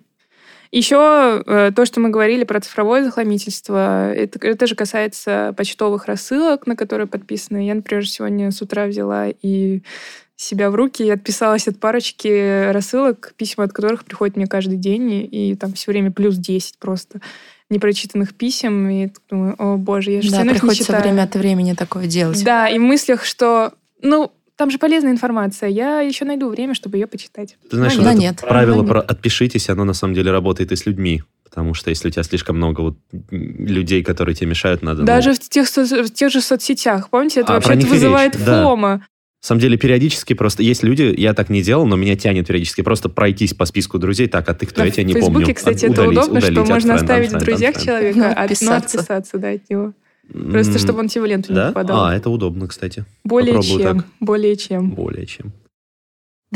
Еще 0.71 1.43
э, 1.45 1.71
то, 1.75 1.85
что 1.85 1.99
мы 1.99 2.09
говорили 2.09 2.45
про 2.45 2.61
цифровое 2.61 3.03
захламительство, 3.03 4.13
это, 4.13 4.39
это 4.45 4.67
же 4.67 4.75
касается 4.75 5.53
почтовых 5.57 6.05
рассылок, 6.05 6.65
на 6.65 6.77
которые 6.77 7.07
подписаны. 7.07 7.65
Я, 7.65 7.75
например, 7.75 8.07
сегодня 8.07 8.51
с 8.51 8.61
утра 8.61 8.85
взяла 8.85 9.27
и 9.29 9.81
себя 10.37 10.69
в 10.69 10.75
руки 10.75 11.03
и 11.03 11.09
отписалась 11.09 11.67
от 11.67 11.79
парочки 11.79 12.71
рассылок, 12.71 13.33
письма 13.37 13.65
от 13.65 13.73
которых 13.73 14.05
приходят 14.05 14.35
мне 14.37 14.45
каждый 14.47 14.77
день, 14.77 15.11
и, 15.11 15.51
и 15.51 15.55
там 15.55 15.73
все 15.73 15.91
время 15.91 16.11
плюс 16.11 16.35
10 16.35 16.77
просто 16.77 17.19
непрочитанных 17.69 18.33
писем. 18.35 18.87
И 18.89 19.09
думаю, 19.29 19.55
о 19.57 19.77
боже, 19.77 20.11
я 20.11 20.21
же 20.21 20.31
Да, 20.31 20.43
не 20.43 20.51
приходится 20.51 20.83
читаю. 20.85 21.03
время 21.03 21.23
от 21.23 21.35
времени 21.35 21.73
такое 21.73 22.05
делать. 22.07 22.43
Да, 22.45 22.69
и 22.69 22.77
в 22.77 22.81
мыслях, 22.81 23.25
что, 23.25 23.73
ну, 24.01 24.31
там 24.55 24.71
же 24.71 24.77
полезная 24.77 25.11
информация, 25.11 25.69
я 25.69 26.01
еще 26.01 26.23
найду 26.25 26.49
время, 26.49 26.73
чтобы 26.75 26.97
ее 26.97 27.07
почитать. 27.07 27.57
Ты 27.69 27.75
знаешь, 27.77 27.93
Ну, 27.95 27.99
вот 27.99 28.05
да 28.05 28.11
это 28.13 28.21
нет. 28.21 28.41
правило 28.41 28.83
Да 28.83 28.87
про 28.89 28.99
нет. 29.01 29.11
отпишитесь, 29.11 29.69
оно 29.69 29.83
на 29.85 29.93
самом 29.93 30.13
деле 30.13 30.31
работает 30.31 30.71
и 30.71 30.75
с 30.75 30.85
людьми. 30.85 31.23
Потому 31.43 31.73
что 31.73 31.89
если 31.89 32.09
у 32.09 32.11
тебя 32.11 32.23
слишком 32.23 32.57
много 32.57 32.81
вот 32.81 32.97
людей, 33.31 34.03
которые 34.03 34.35
тебе 34.35 34.47
мешают, 34.51 34.83
надо... 34.83 34.99
ну, 35.01 35.07
Даже 35.07 35.33
в 35.33 35.39
тех, 35.39 35.67
в 35.67 36.09
тех 36.13 36.31
же 36.31 36.41
соцсетях. 36.41 37.09
Помните, 37.09 37.39
это 37.41 37.53
А, 37.53 37.55
вообще 37.59 37.73
и 37.73 37.83
вызывает 37.85 38.35
речь, 38.35 38.45
да. 38.45 38.63
фома. 38.63 39.05
На 39.43 39.47
самом 39.47 39.61
деле 39.61 39.77
периодически 39.77 40.33
просто... 40.33 40.63
Есть 40.63 40.83
люди, 40.83 41.13
я 41.17 41.33
так 41.33 41.49
не 41.49 41.61
делал, 41.61 41.85
но 41.85 41.95
меня 41.95 42.15
тянет 42.15 42.47
периодически 42.47 42.81
просто 42.81 43.07
пройтись 43.07 43.53
по 43.53 43.65
списку 43.65 43.99
друзей. 43.99 44.27
Так, 44.27 44.49
а 44.49 44.53
ты 44.53 44.65
кто? 44.65 44.81
На 44.81 44.85
я 44.85 44.91
тебя 44.91 45.03
не 45.03 45.13
Фейсбуке, 45.13 45.33
помню. 45.39 45.55
кстати, 45.55 45.85
От- 45.85 45.91
это 45.91 46.01
удалить, 46.01 46.17
удобно, 46.19 46.37
удалить, 46.39 46.57
что 46.57 46.73
можно 46.73 46.95
оставить 46.95 47.31
в 47.31 47.37
друзьях 47.37 47.81
человека, 47.81 48.17
но 48.19 48.27
отписаться. 48.29 49.37
да, 49.37 49.49
от 49.51 49.69
него. 49.69 49.93
Просто 50.51 50.79
чтобы 50.79 50.99
он 50.99 51.07
тебе 51.07 51.21
в 51.21 51.25
ленту 51.25 51.51
не 51.53 51.55
Да? 51.55 51.67
попадал. 51.69 52.05
А, 52.05 52.15
это 52.15 52.29
удобно, 52.29 52.67
кстати. 52.67 53.05
более 53.23 53.53
попробую 53.55 53.79
чем, 53.83 53.97
так. 53.99 54.07
более 54.19 54.55
чем. 54.57 54.89
Более 54.91 55.25
чем. 55.25 55.53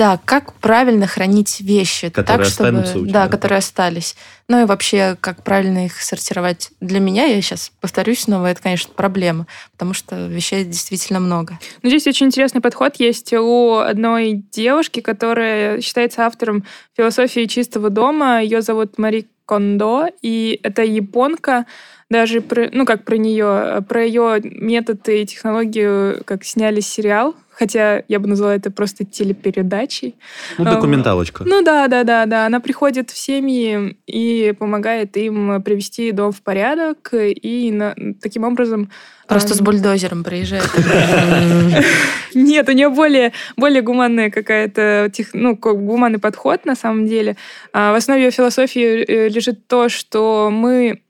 Да, 0.02 0.20
как 0.26 0.54
правильно 0.54 1.06
хранить 1.06 1.62
вещи, 1.62 2.10
Которые 2.10 2.26
так 2.40 2.46
чтобы, 2.48 2.70
останутся 2.70 2.98
у 2.98 3.04
тебя, 3.04 3.14
да, 3.14 3.26
да? 3.26 3.32
которые 3.32 3.60
остались. 3.60 4.16
Ну 4.48 4.64
и 4.64 4.66
вообще, 4.66 5.16
как 5.22 5.44
правильно 5.44 5.86
их 5.86 6.02
сортировать. 6.02 6.72
Для 6.82 7.00
меня, 7.00 7.26
я 7.26 7.40
сейчас 7.40 7.72
повторюсь 7.80 8.22
снова, 8.22 8.48
это, 8.48 8.64
конечно, 8.64 8.92
проблема, 8.96 9.46
потому 9.74 9.94
что 9.94 10.26
вещей 10.26 10.66
действительно 10.66 11.20
много. 11.20 11.60
Но 11.84 11.90
здесь 11.90 12.08
очень 12.08 12.26
интересный 12.26 12.62
подход 12.62 12.96
есть 12.96 13.32
у 13.34 13.76
одной 13.76 14.44
девушки, 14.52 15.02
которая 15.02 15.82
считается 15.82 16.26
автором 16.26 16.66
философии 16.98 17.46
чистого 17.46 17.92
дома. 17.92 18.42
Ее 18.42 18.64
зовут 18.64 18.98
Мари 18.98 19.28
Кондо, 19.46 20.08
и 20.24 20.60
это 20.64 20.82
японка. 20.82 21.68
Даже 22.10 22.42
про, 22.42 22.70
ну 22.74 22.88
как 22.88 23.06
про 23.06 23.18
нее, 23.18 23.86
про 23.88 24.04
ее 24.04 24.42
методы 24.42 25.22
и 25.22 25.26
технологию, 25.28 26.24
как 26.26 26.44
сняли 26.44 26.80
сериал, 26.80 27.36
хотя 27.62 28.02
я 28.08 28.20
бы 28.20 28.28
назвала 28.28 28.56
это 28.56 28.72
просто 28.72 29.06
телепередачей. 29.06 30.16
Ну, 30.58 30.66
А, 30.68 30.74
документалочка. 30.74 31.44
Ну 31.46 31.62
да, 31.62 31.88
да, 31.88 32.04
да, 32.04 32.26
да. 32.26 32.48
Она 32.48 32.60
приходит 32.60 33.12
в 33.12 33.18
семьи 33.18 33.96
и 34.08 34.56
помогает 34.58 35.16
им 35.16 35.62
привести 35.62 36.12
дом 36.12 36.32
в 36.32 36.42
порядок 36.42 37.14
и 37.14 37.72
на- 37.72 37.94
таким 38.20 38.46
образом 38.46 38.90
Просто 39.28 39.54
а, 39.54 39.58
с 39.58 39.62
бульдозером 39.62 40.24
приезжает. 40.24 40.68
Нет, 42.34 42.68
у 42.68 42.72
нее 42.72 42.90
более, 42.90 43.32
более 43.58 43.84
гуманная 43.84 44.32
какая-то, 44.32 45.12
тех- 45.14 45.36
ну, 45.36 45.56
гуманный 45.56 46.18
подход 46.20 46.66
на 46.66 46.76
самом 46.76 47.06
деле. 47.06 47.38
А 47.74 47.92
В 47.94 47.96
основе 47.96 48.24
ее 48.24 48.32
философии 48.32 49.06
э, 49.06 49.30
лежит 49.30 49.68
то, 49.68 49.88
что 49.88 50.50
мы 50.52 51.02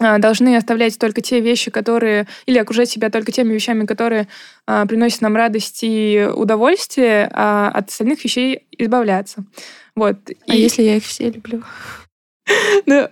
должны 0.00 0.56
оставлять 0.56 0.98
только 0.98 1.20
те 1.20 1.40
вещи, 1.40 1.70
которые... 1.70 2.26
Или 2.46 2.58
окружать 2.58 2.90
себя 2.90 3.10
только 3.10 3.32
теми 3.32 3.52
вещами, 3.52 3.86
которые 3.86 4.28
а, 4.66 4.86
приносят 4.86 5.20
нам 5.20 5.36
радость 5.36 5.80
и 5.82 6.28
удовольствие, 6.34 7.30
а 7.32 7.68
от 7.68 7.90
остальных 7.90 8.24
вещей 8.24 8.66
избавляться. 8.78 9.44
Вот. 9.94 10.16
А 10.48 10.54
И, 10.54 10.60
если 10.60 10.82
я 10.82 10.96
их 10.96 11.04
все 11.04 11.30
люблю? 11.30 11.62
ну, 12.86 13.08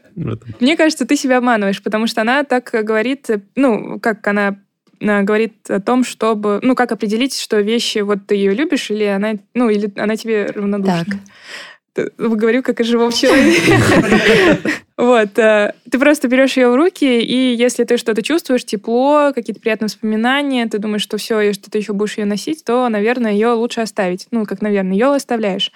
мне 0.60 0.76
кажется, 0.76 1.06
ты 1.06 1.16
себя 1.16 1.38
обманываешь, 1.38 1.82
потому 1.82 2.06
что 2.06 2.22
она 2.22 2.44
так 2.44 2.70
говорит, 2.72 3.28
ну, 3.54 4.00
как 4.00 4.26
она 4.26 4.56
говорит 5.00 5.70
о 5.70 5.80
том, 5.80 6.04
чтобы, 6.04 6.58
ну, 6.62 6.74
как 6.74 6.90
определить, 6.90 7.38
что 7.38 7.60
вещи, 7.60 7.98
вот 7.98 8.26
ты 8.26 8.34
ее 8.34 8.52
любишь, 8.52 8.90
или 8.90 9.04
она, 9.04 9.34
ну, 9.54 9.68
или 9.68 9.92
она 9.96 10.16
тебе 10.16 10.46
равнодушна. 10.46 11.04
Так. 11.04 11.14
Т- 11.94 12.10
Говорю, 12.18 12.62
как 12.62 12.80
о 12.80 12.84
живом 12.84 13.12
человеке. 13.12 13.72
Вот. 14.96 15.38
э, 15.38 15.74
Ты 15.90 15.98
просто 16.00 16.26
берешь 16.26 16.56
ее 16.56 16.70
в 16.70 16.74
руки, 16.74 17.20
и 17.22 17.54
если 17.54 17.84
ты 17.84 17.96
что-то 17.98 18.20
чувствуешь, 18.20 18.64
тепло, 18.64 19.30
какие-то 19.32 19.60
приятные 19.60 19.86
воспоминания, 19.86 20.66
ты 20.66 20.78
думаешь, 20.78 21.02
что 21.02 21.18
все, 21.18 21.40
и 21.40 21.52
что 21.52 21.70
ты 21.70 21.78
еще 21.78 21.92
будешь 21.92 22.18
ее 22.18 22.24
носить, 22.24 22.64
то, 22.64 22.88
наверное, 22.88 23.30
ее 23.32 23.50
лучше 23.50 23.80
оставить. 23.80 24.26
Ну, 24.32 24.44
как, 24.44 24.60
наверное, 24.60 24.92
ее 24.94 25.14
оставляешь. 25.14 25.70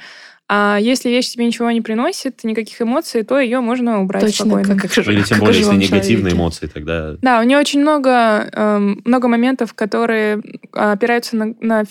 А 0.49 0.77
если 0.81 1.09
вещь 1.09 1.31
тебе 1.31 1.47
ничего 1.47 1.71
не 1.71 1.81
приносит, 1.81 2.43
никаких 2.43 2.83
эмоций, 2.83 3.23
то 3.23 3.39
ее 3.39 3.61
можно 3.61 4.03
убрать 4.03 4.25
Точно, 4.25 4.45
спокойно. 4.45 4.77
как, 4.81 4.91
как, 4.93 5.07
Или 5.07 5.23
тем 5.23 5.39
более, 5.39 5.61
если 5.61 5.77
негативные 5.77 6.09
человеке. 6.33 6.37
эмоции, 6.37 6.67
тогда... 6.67 7.13
Да, 7.23 7.39
у 7.41 7.45
нее 7.45 7.59
очень 7.59 7.81
много, 7.81 8.51
эм, 8.53 9.01
много 9.05 9.29
моментов, 9.29 9.73
которые 9.73 10.43
опираются 10.73 11.37
на, 11.37 11.55
на 11.61 11.85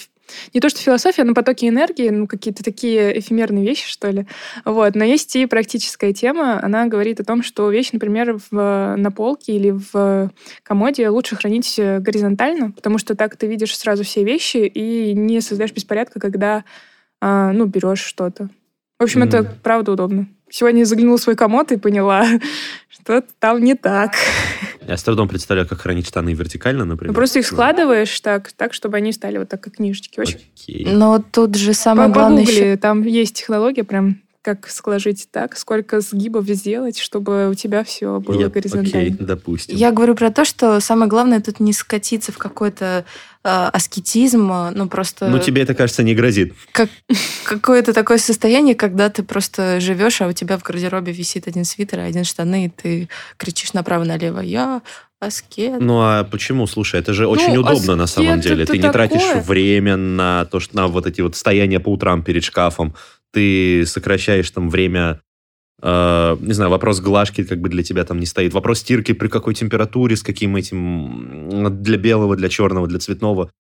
не 0.54 0.60
то 0.60 0.70
что 0.70 0.80
философия, 0.80 1.24
но 1.24 1.34
потоки 1.34 1.66
энергии, 1.66 2.10
ну, 2.10 2.28
какие-то 2.28 2.64
такие 2.64 3.20
эфемерные 3.20 3.66
вещи, 3.66 3.88
что 3.88 4.10
ли. 4.10 4.26
Вот. 4.66 4.96
Но 4.96 5.04
есть 5.04 5.36
и 5.36 5.46
практическая 5.46 6.14
тема. 6.14 6.60
Она 6.64 6.88
говорит 6.88 7.20
о 7.20 7.24
том, 7.24 7.44
что 7.44 7.70
вещь, 7.70 7.92
например, 7.92 8.40
в, 8.52 8.96
на 8.98 9.12
полке 9.12 9.54
или 9.54 9.72
в 9.72 10.32
комоде 10.64 11.10
лучше 11.10 11.36
хранить 11.36 11.78
э, 11.80 12.00
горизонтально, 12.00 12.72
потому 12.72 12.98
что 12.98 13.16
так 13.16 13.36
ты 13.36 13.48
видишь 13.48 13.78
сразу 13.78 14.04
все 14.04 14.24
вещи 14.24 14.58
и 14.58 15.14
не 15.14 15.42
создаешь 15.42 15.74
беспорядка, 15.74 16.20
когда 16.20 16.64
а, 17.20 17.52
ну, 17.52 17.66
берешь 17.66 18.04
что-то. 18.04 18.50
В 19.00 19.04
общем, 19.04 19.24
это 19.24 19.44
Мгм. 19.44 19.52
правда 19.64 19.92
удобно. 19.94 20.28
Сегодня 20.52 20.80
я 20.80 20.86
заглянула 20.86 21.18
в 21.18 21.22
свой 21.22 21.36
комод 21.36 21.72
и 21.72 21.78
поняла, 21.78 22.28
что 22.90 23.24
там 23.40 23.64
не 23.64 23.76
так. 23.76 24.14
Я 24.86 24.98
с 24.98 25.04
трудом 25.04 25.30
представляю, 25.30 25.68
как 25.68 25.82
хранить 25.82 26.08
штаны 26.08 26.34
вертикально, 26.34 26.86
например. 26.86 27.12
Ну, 27.12 27.16
просто 27.16 27.40
их 27.40 27.48
складываешь 27.48 28.20
так, 28.20 28.52
так, 28.52 28.74
чтобы 28.74 28.98
они 28.98 29.14
стали 29.14 29.38
вот 29.38 29.48
так, 29.50 29.62
как 29.62 29.76
книжечки. 29.76 30.20
Очень 30.20 30.40
Окей. 30.56 30.86
Но 30.92 31.20
тут 31.20 31.56
же 31.56 31.74
самое 31.74 32.10
По- 32.10 32.16
главное 32.16 32.44
погугли, 32.44 32.66
еще... 32.66 32.78
там 32.78 33.04
есть 33.04 33.36
технология 33.36 33.84
прям 33.84 34.22
как 34.42 34.68
сложить 34.70 35.28
так, 35.32 35.56
сколько 35.56 36.02
сгибов 36.02 36.46
сделать, 36.48 36.98
чтобы 36.98 37.50
у 37.50 37.54
тебя 37.54 37.84
все 37.84 38.20
было 38.20 38.40
Я- 38.42 38.50
горизонтально. 38.50 39.14
Окей, 39.14 39.26
допустим. 39.26 39.76
Я 39.76 39.92
говорю 39.92 40.16
про 40.16 40.32
то, 40.32 40.46
что 40.46 40.80
самое 40.80 41.08
главное 41.08 41.42
тут 41.42 41.60
не 41.60 41.74
скатиться 41.74 42.32
в 42.32 42.40
какой-то 42.40 42.86
э, 42.86 43.04
аскетизм, 43.44 44.52
э, 44.52 44.72
ну 44.72 44.88
просто 44.88 45.28
Ну, 45.28 45.40
тебе 45.40 45.64
это, 45.64 45.74
кажется, 45.74 46.04
не 46.04 46.14
грозит. 46.16 46.54
как, 46.72 46.90
какое-то 47.44 47.94
такое 47.94 48.18
состояние, 48.18 48.76
когда 48.76 49.10
ты 49.10 49.24
просто 49.24 49.80
живешь, 49.80 50.22
а 50.22 50.28
у 50.28 50.34
тебя 50.34 50.58
в 50.58 50.64
гардеробе 50.64 51.12
висит 51.12 51.48
один 51.48 51.66
свитер 51.66 52.00
один 52.00 52.24
штаны, 52.24 52.66
и 52.66 52.70
ты 52.70 53.10
кричишь 53.38 53.74
направо-налево 53.74 54.40
«Я 54.42 54.82
аскет». 55.20 55.80
Ну, 55.80 56.00
а 56.02 56.24
почему? 56.24 56.66
Слушай, 56.68 57.00
это 57.00 57.14
же 57.14 57.28
очень 57.28 57.54
Ну, 57.54 57.62
удобно 57.62 57.96
на 57.96 58.08
самом 58.08 58.40
деле. 58.42 58.66
Ты 58.66 58.78
не 58.78 58.92
тратишь 58.92 59.22
такое. 59.22 59.42
время 59.42 59.96
на 59.98 60.46
то, 60.46 60.60
что 60.60 60.76
на 60.76 60.88
вот 60.88 61.06
эти 61.06 61.22
вот 61.22 61.36
стояния 61.36 61.80
по 61.80 61.90
утрам 61.90 62.24
перед 62.24 62.44
шкафом. 62.44 62.96
Ты 63.32 63.86
сокращаешь 63.86 64.50
там 64.52 64.70
время 64.70 65.22
э, 65.82 66.38
не 66.42 66.54
знаю, 66.54 66.72
вопрос 66.72 67.00
глажки 67.00 67.44
как 67.44 67.60
бы 67.60 67.70
для 67.70 67.84
тебя 67.84 68.04
там 68.04 68.20
не 68.20 68.26
стоит. 68.26 68.54
Вопрос 68.54 68.80
стирки 68.80 69.14
при 69.14 69.28
какой 69.28 69.54
температуре, 69.54 70.16
с 70.16 70.24
каким 70.24 70.56
этим 70.56 71.82
для 71.82 71.98
белого, 71.98 72.36
для 72.36 72.50
черного, 72.50 72.88
для 72.88 73.00
цветного. 73.00 73.52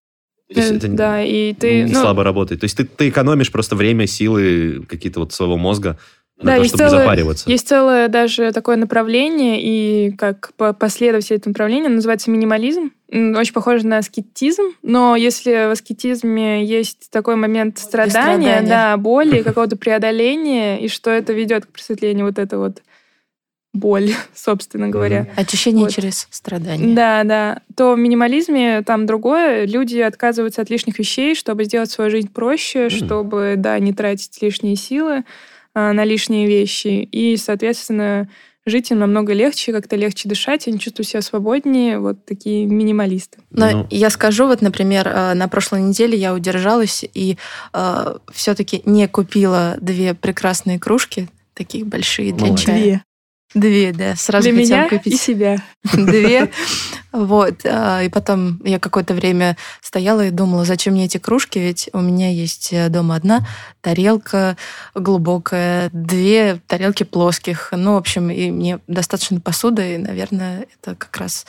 То 0.53 0.59
есть 0.59 0.71
Э, 0.71 0.75
это 0.77 0.87
да, 0.89 1.23
и 1.23 1.53
ты... 1.53 1.83
не 1.83 1.93
ну, 1.93 2.01
слабо 2.01 2.23
работает. 2.23 2.61
То 2.61 2.65
есть 2.65 2.75
ты, 2.75 2.83
ты 2.83 3.09
экономишь 3.09 3.51
просто 3.51 3.75
время, 3.75 4.07
силы 4.07 4.85
какие-то 4.87 5.21
вот 5.21 5.33
своего 5.33 5.57
мозга 5.57 5.97
Да, 6.43 6.55
то, 6.55 6.61
есть 6.61 6.69
чтобы 6.75 6.83
не 6.83 6.89
целое- 6.89 7.03
запариваться. 7.03 7.49
Есть 7.49 7.67
целое 7.67 8.07
даже 8.07 8.51
такое 8.51 8.75
направление, 8.77 9.59
и 9.61 10.11
как 10.11 10.51
по- 10.57 10.73
последователь 10.73 11.35
этого 11.35 11.51
направления 11.51 11.89
называется 11.89 12.31
минимализм. 12.31 12.91
Очень 13.11 13.53
похоже 13.53 13.85
на 13.85 13.97
аскетизм, 13.97 14.63
но 14.83 15.15
если 15.15 15.67
в 15.67 15.71
аскетизме 15.71 16.63
есть 16.63 17.09
такой 17.11 17.35
момент 17.35 17.77
страдания, 17.77 18.11
страдания. 18.61 18.67
да, 18.69 18.97
боли, 18.97 19.41
какого-то 19.43 19.75
преодоления, 19.77 20.79
и 20.79 20.87
что 20.87 21.09
это 21.11 21.33
ведет 21.33 21.65
к 21.65 21.69
просветлению, 21.69 22.25
вот 22.25 22.39
это 22.39 22.57
вот 22.57 22.81
боль, 23.73 24.09
собственно 24.33 24.89
говоря. 24.89 25.27
Очищение 25.35 25.83
Вот. 25.85 25.93
через 25.93 26.27
страдания. 26.29 26.93
Да, 26.95 27.23
да. 27.23 27.61
То 27.75 27.93
в 27.93 27.97
минимализме 27.97 28.81
там 28.81 29.05
другое. 29.05 29.65
Люди 29.65 29.99
отказываются 29.99 30.61
от 30.61 30.69
лишних 30.69 30.99
вещей, 30.99 31.35
чтобы 31.35 31.63
сделать 31.65 31.89
свою 31.91 32.11
жизнь 32.11 32.29
проще, 32.29 32.89
чтобы, 32.89 33.55
да, 33.57 33.77
не 33.79 33.93
тратить 33.93 34.41
лишние 34.41 34.75
силы 34.75 35.23
на 35.75 36.03
лишние 36.03 36.47
вещи. 36.47 37.07
И, 37.11 37.37
соответственно, 37.37 38.27
жить 38.65 38.91
им 38.91 38.99
намного 38.99 39.33
легче, 39.33 39.71
как-то 39.71 39.95
легче 39.95 40.29
дышать, 40.29 40.67
они 40.67 40.77
чувствуют 40.79 41.07
себя 41.07 41.21
свободнее, 41.21 41.97
вот 41.99 42.25
такие 42.25 42.65
минималисты. 42.65 43.39
Но 43.49 43.69
Ну. 43.71 43.87
я 43.89 44.09
скажу, 44.09 44.45
вот, 44.47 44.61
например, 44.61 45.07
э, 45.07 45.33
на 45.33 45.47
прошлой 45.47 45.81
неделе 45.81 46.17
я 46.17 46.33
удержалась 46.33 47.03
и 47.13 47.37
все-таки 48.33 48.81
не 48.85 49.07
купила 49.07 49.77
две 49.81 50.13
прекрасные 50.13 50.79
кружки, 50.79 51.27
такие 51.53 51.85
большие 51.85 52.33
для 52.33 52.47
Молодец. 52.47 52.65
чая. 52.65 52.77
Две, 52.81 53.03
да. 53.53 54.15
Сразу 54.15 54.49
Для 54.49 54.57
меня 54.57 54.89
купить 54.89 55.13
и 55.13 55.17
себя. 55.17 55.57
две. 55.93 56.51
Вот. 57.11 57.65
а, 57.65 58.01
И 58.01 58.09
потом 58.09 58.61
я 58.63 58.79
какое-то 58.79 59.13
время 59.13 59.57
стояла 59.81 60.27
и 60.27 60.31
думала, 60.31 60.63
зачем 60.63 60.93
мне 60.93 61.05
эти 61.05 61.17
кружки, 61.17 61.59
ведь 61.59 61.89
у 61.93 61.99
меня 61.99 62.31
есть 62.31 62.71
э, 62.71 62.87
дома 62.89 63.15
одна 63.15 63.45
тарелка 63.81 64.55
глубокая, 64.95 65.89
две 65.91 66.61
тарелки 66.67 67.03
плоских. 67.03 67.69
Ну, 67.75 67.93
в 67.95 67.97
общем, 67.97 68.29
и 68.29 68.49
мне 68.51 68.79
достаточно 68.87 69.39
посуды, 69.41 69.95
и, 69.95 69.97
наверное, 69.97 70.67
это 70.81 70.95
как 70.95 71.15
раз 71.17 71.45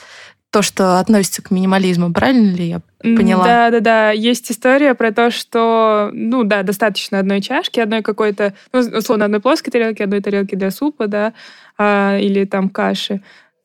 то, 0.53 0.61
что 0.61 0.99
относится 0.99 1.41
к 1.41 1.49
минимализму. 1.51 2.13
Правильно 2.13 2.55
ли 2.55 2.65
я 2.67 2.81
поняла? 3.01 3.43
Да, 3.43 3.71
да, 3.71 3.79
да. 3.79 4.11
Есть 4.11 4.51
история 4.51 4.93
про 4.93 5.11
то, 5.11 5.31
что, 5.31 6.09
ну 6.13 6.43
да, 6.43 6.61
достаточно 6.63 7.17
одной 7.19 7.41
чашки, 7.41 7.79
одной 7.79 8.03
какой-то, 8.03 8.53
ну, 8.71 8.79
условно, 8.79 9.25
одной 9.25 9.41
плоской 9.41 9.71
тарелки, 9.71 10.01
одной 10.03 10.21
тарелки 10.21 10.55
для 10.55 10.69
супа, 10.71 11.07
да, 11.07 11.33
а, 11.77 12.17
или 12.19 12.45
там 12.45 12.69
каши, 12.69 13.21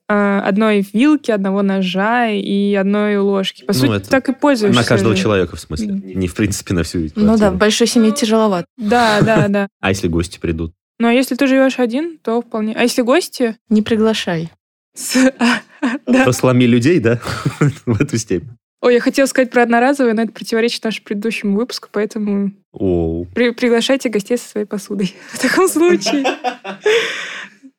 а, 0.09 0.41
одной 0.41 0.85
вилки, 0.95 1.31
одного 1.31 1.61
ножа 1.63 2.29
и 2.31 2.75
одной 2.75 3.19
ложки. 3.19 3.65
По 3.65 3.75
Ну, 3.75 3.79
сути, 3.79 3.93
это 3.93 4.09
так 4.11 4.29
и 4.31 4.33
пользуешься. 4.33 4.81
На 4.81 4.87
каждого 4.87 5.15
же. 5.15 5.23
человека, 5.23 5.57
в 5.57 5.61
смысле. 5.61 5.89
Не, 6.03 6.27
в 6.27 6.35
принципе, 6.35 6.73
на 6.73 6.83
всю 6.85 7.01
Ну 7.01 7.07
да, 7.07 7.11
в 7.13 7.37
квартиру. 7.37 7.57
большой 7.59 7.87
семье 7.87 8.13
тяжеловато. 8.13 8.67
Да, 8.79 9.21
да, 9.21 9.49
да. 9.49 9.69
А 9.81 9.91
если 9.91 10.09
гости 10.09 10.39
придут? 10.39 10.73
Но 10.99 11.11
если 11.11 11.35
ты 11.37 11.47
живешь 11.47 11.79
один, 11.79 12.19
то 12.19 12.41
вполне. 12.41 12.73
А 12.75 12.83
если 12.83 13.03
гости? 13.03 13.57
Не 13.69 13.83
приглашай. 13.83 14.51
с- 14.97 15.33
Да. 16.07 16.25
То 16.25 16.33
сломи 16.33 16.67
людей, 16.67 17.01
да? 17.01 17.21
В 17.87 18.01
эту 18.01 18.19
степень. 18.19 18.49
Ой, 18.81 18.95
я 18.95 19.01
хотела 19.01 19.27
сказать 19.27 19.51
про 19.51 19.63
одноразовые, 19.63 20.15
но 20.15 20.23
это 20.23 20.33
противоречит 20.33 20.85
нашему 20.85 21.05
предыдущему 21.05 21.57
выпуску, 21.57 21.89
поэтому 21.91 22.53
Оу. 22.73 23.27
При- 23.35 23.51
приглашайте 23.51 24.09
гостей 24.09 24.39
со 24.39 24.49
своей 24.49 24.67
посудой. 24.67 25.15
В 25.33 25.39
таком 25.39 25.69
случае. 25.69 26.25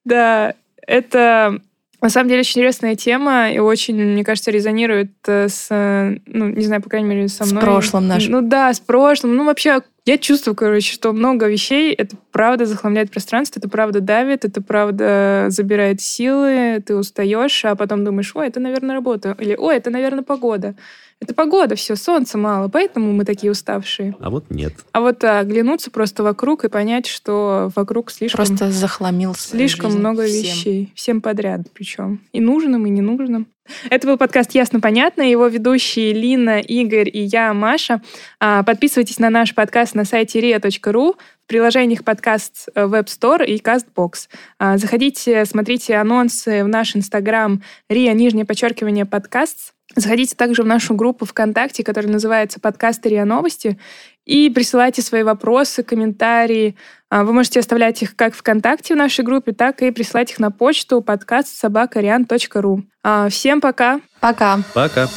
Да, 0.03 0.55
это 0.85 1.61
на 2.01 2.09
самом 2.09 2.29
деле 2.29 2.41
очень 2.41 2.61
интересная 2.61 2.95
тема 2.95 3.51
и 3.51 3.59
очень, 3.59 3.95
мне 3.95 4.23
кажется, 4.23 4.51
резонирует 4.51 5.11
э, 5.27 5.49
с, 5.49 5.67
э, 5.69 6.17
ну, 6.25 6.47
не 6.47 6.65
знаю, 6.65 6.81
по 6.81 6.89
крайней 6.89 7.09
мере, 7.09 7.27
со 7.27 7.43
С 7.43 7.51
мной. 7.51 7.63
прошлым 7.63 8.07
нашим. 8.07 8.31
Ну 8.31 8.41
да, 8.41 8.73
с 8.73 8.79
прошлым. 8.79 9.35
Ну 9.35 9.45
вообще, 9.45 9.81
я 10.05 10.17
чувствую, 10.17 10.55
короче, 10.55 10.93
что 10.93 11.11
много 11.11 11.47
вещей, 11.47 11.93
это 11.93 12.15
правда 12.31 12.65
захламляет 12.65 13.11
пространство, 13.11 13.59
это 13.59 13.69
правда 13.69 13.99
давит, 13.99 14.45
это 14.45 14.61
правда 14.61 15.47
забирает 15.49 16.01
силы, 16.01 16.81
ты 16.85 16.95
устаешь, 16.95 17.65
а 17.65 17.75
потом 17.75 18.05
думаешь, 18.05 18.35
ой, 18.35 18.47
это, 18.47 18.59
наверное, 18.59 18.95
работа. 18.95 19.35
Или, 19.39 19.55
ой, 19.55 19.75
это, 19.77 19.89
наверное, 19.89 20.23
погода. 20.23 20.75
Это 21.21 21.33
погода, 21.33 21.75
все, 21.75 21.97
солнца 21.97 22.37
мало, 22.37 22.69
поэтому 22.69 23.11
мы 23.11 23.25
такие 23.25 23.51
уставшие. 23.51 24.15
А 24.21 24.29
вот 24.29 24.45
нет. 24.49 24.73
А 24.93 25.01
вот 25.01 25.21
а, 25.25 25.39
оглянуться 25.39 25.91
просто 25.91 26.23
вокруг 26.23 26.63
и 26.63 26.69
понять, 26.69 27.07
что 27.07 27.69
вокруг 27.75 28.09
слишком, 28.09 28.45
Просто 28.45 28.71
захламил 28.71 29.35
свою 29.35 29.59
слишком 29.67 29.95
много 29.95 30.25
всем. 30.25 30.41
вещей. 30.41 30.93
Всем 30.95 31.19
подряд 31.21 31.61
причем. 31.73 32.21
И 32.31 32.39
нужным, 32.39 32.85
и 32.85 32.89
ненужным. 32.89 33.47
Это 33.89 34.07
был 34.07 34.17
подкаст 34.17 34.51
«Ясно-понятно». 34.55 35.21
Его 35.21 35.47
ведущие 35.47 36.13
Лина, 36.13 36.59
Игорь 36.59 37.09
и 37.11 37.21
я, 37.23 37.53
Маша. 37.53 38.01
А, 38.39 38.63
Подписывайтесь 38.63 39.19
на 39.19 39.29
наш 39.29 39.53
подкаст 39.53 39.95
на 39.95 40.05
сайте 40.05 40.39
ria.ru, 40.39 41.15
в 41.15 41.47
приложениях 41.47 42.03
подкаст 42.05 42.69
э, 42.73 42.85
Web 42.85 43.05
Store 43.05 43.45
и 43.45 43.57
CastBox. 43.59 44.29
А, 44.57 44.77
Заходите, 44.77 45.43
смотрите 45.45 45.97
анонсы 45.97 46.63
в 46.63 46.67
наш 46.69 46.95
инстаграм 46.95 47.61
ria, 47.89 48.13
нижнее 48.13 48.45
подчеркивание, 48.45 49.05
подкаст. 49.05 49.73
Заходите 49.99 50.35
также 50.35 50.63
в 50.63 50.65
нашу 50.65 50.93
группу 50.95 51.25
ВКонтакте, 51.25 51.83
которая 51.83 52.11
называется 52.11 52.59
«Подкасты 52.59 53.09
РИА 53.09 53.25
Новости», 53.25 53.77
и 54.25 54.49
присылайте 54.49 55.01
свои 55.01 55.23
вопросы, 55.23 55.81
комментарии. 55.83 56.75
А, 57.09 57.23
Вы 57.23 57.33
можете 57.33 57.59
оставлять 57.59 58.01
их 58.03 58.15
как 58.15 58.35
ВКонтакте 58.35 58.93
в 58.93 58.97
нашей 58.97 59.25
группе, 59.25 59.51
так 59.51 59.81
и 59.81 59.91
присылать 59.91 60.31
их 60.31 60.39
на 60.39 60.51
почту 60.51 61.01
подкаст 61.01 61.49
собакариан.ру. 61.57 62.83
А, 63.03 63.27
Всем 63.29 63.59
пока! 63.59 63.99
Пока. 64.19 64.59
Пока. 64.73 65.07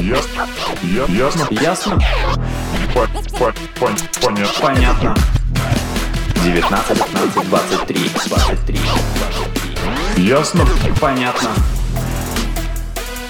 Ясно. 0.00 0.46
Ясно. 1.08 1.46
Ясно? 1.50 1.98
По- 2.92 3.06
по- 3.38 3.54
пон- 3.78 4.20
Понятно. 4.20 4.60
Понятно. 4.60 5.16
19, 6.44 6.98
15, 6.98 7.48
23, 7.48 8.10
23, 8.28 8.78
23. 10.16 10.24
Ясно. 10.26 10.66
Понятно. 11.00 11.50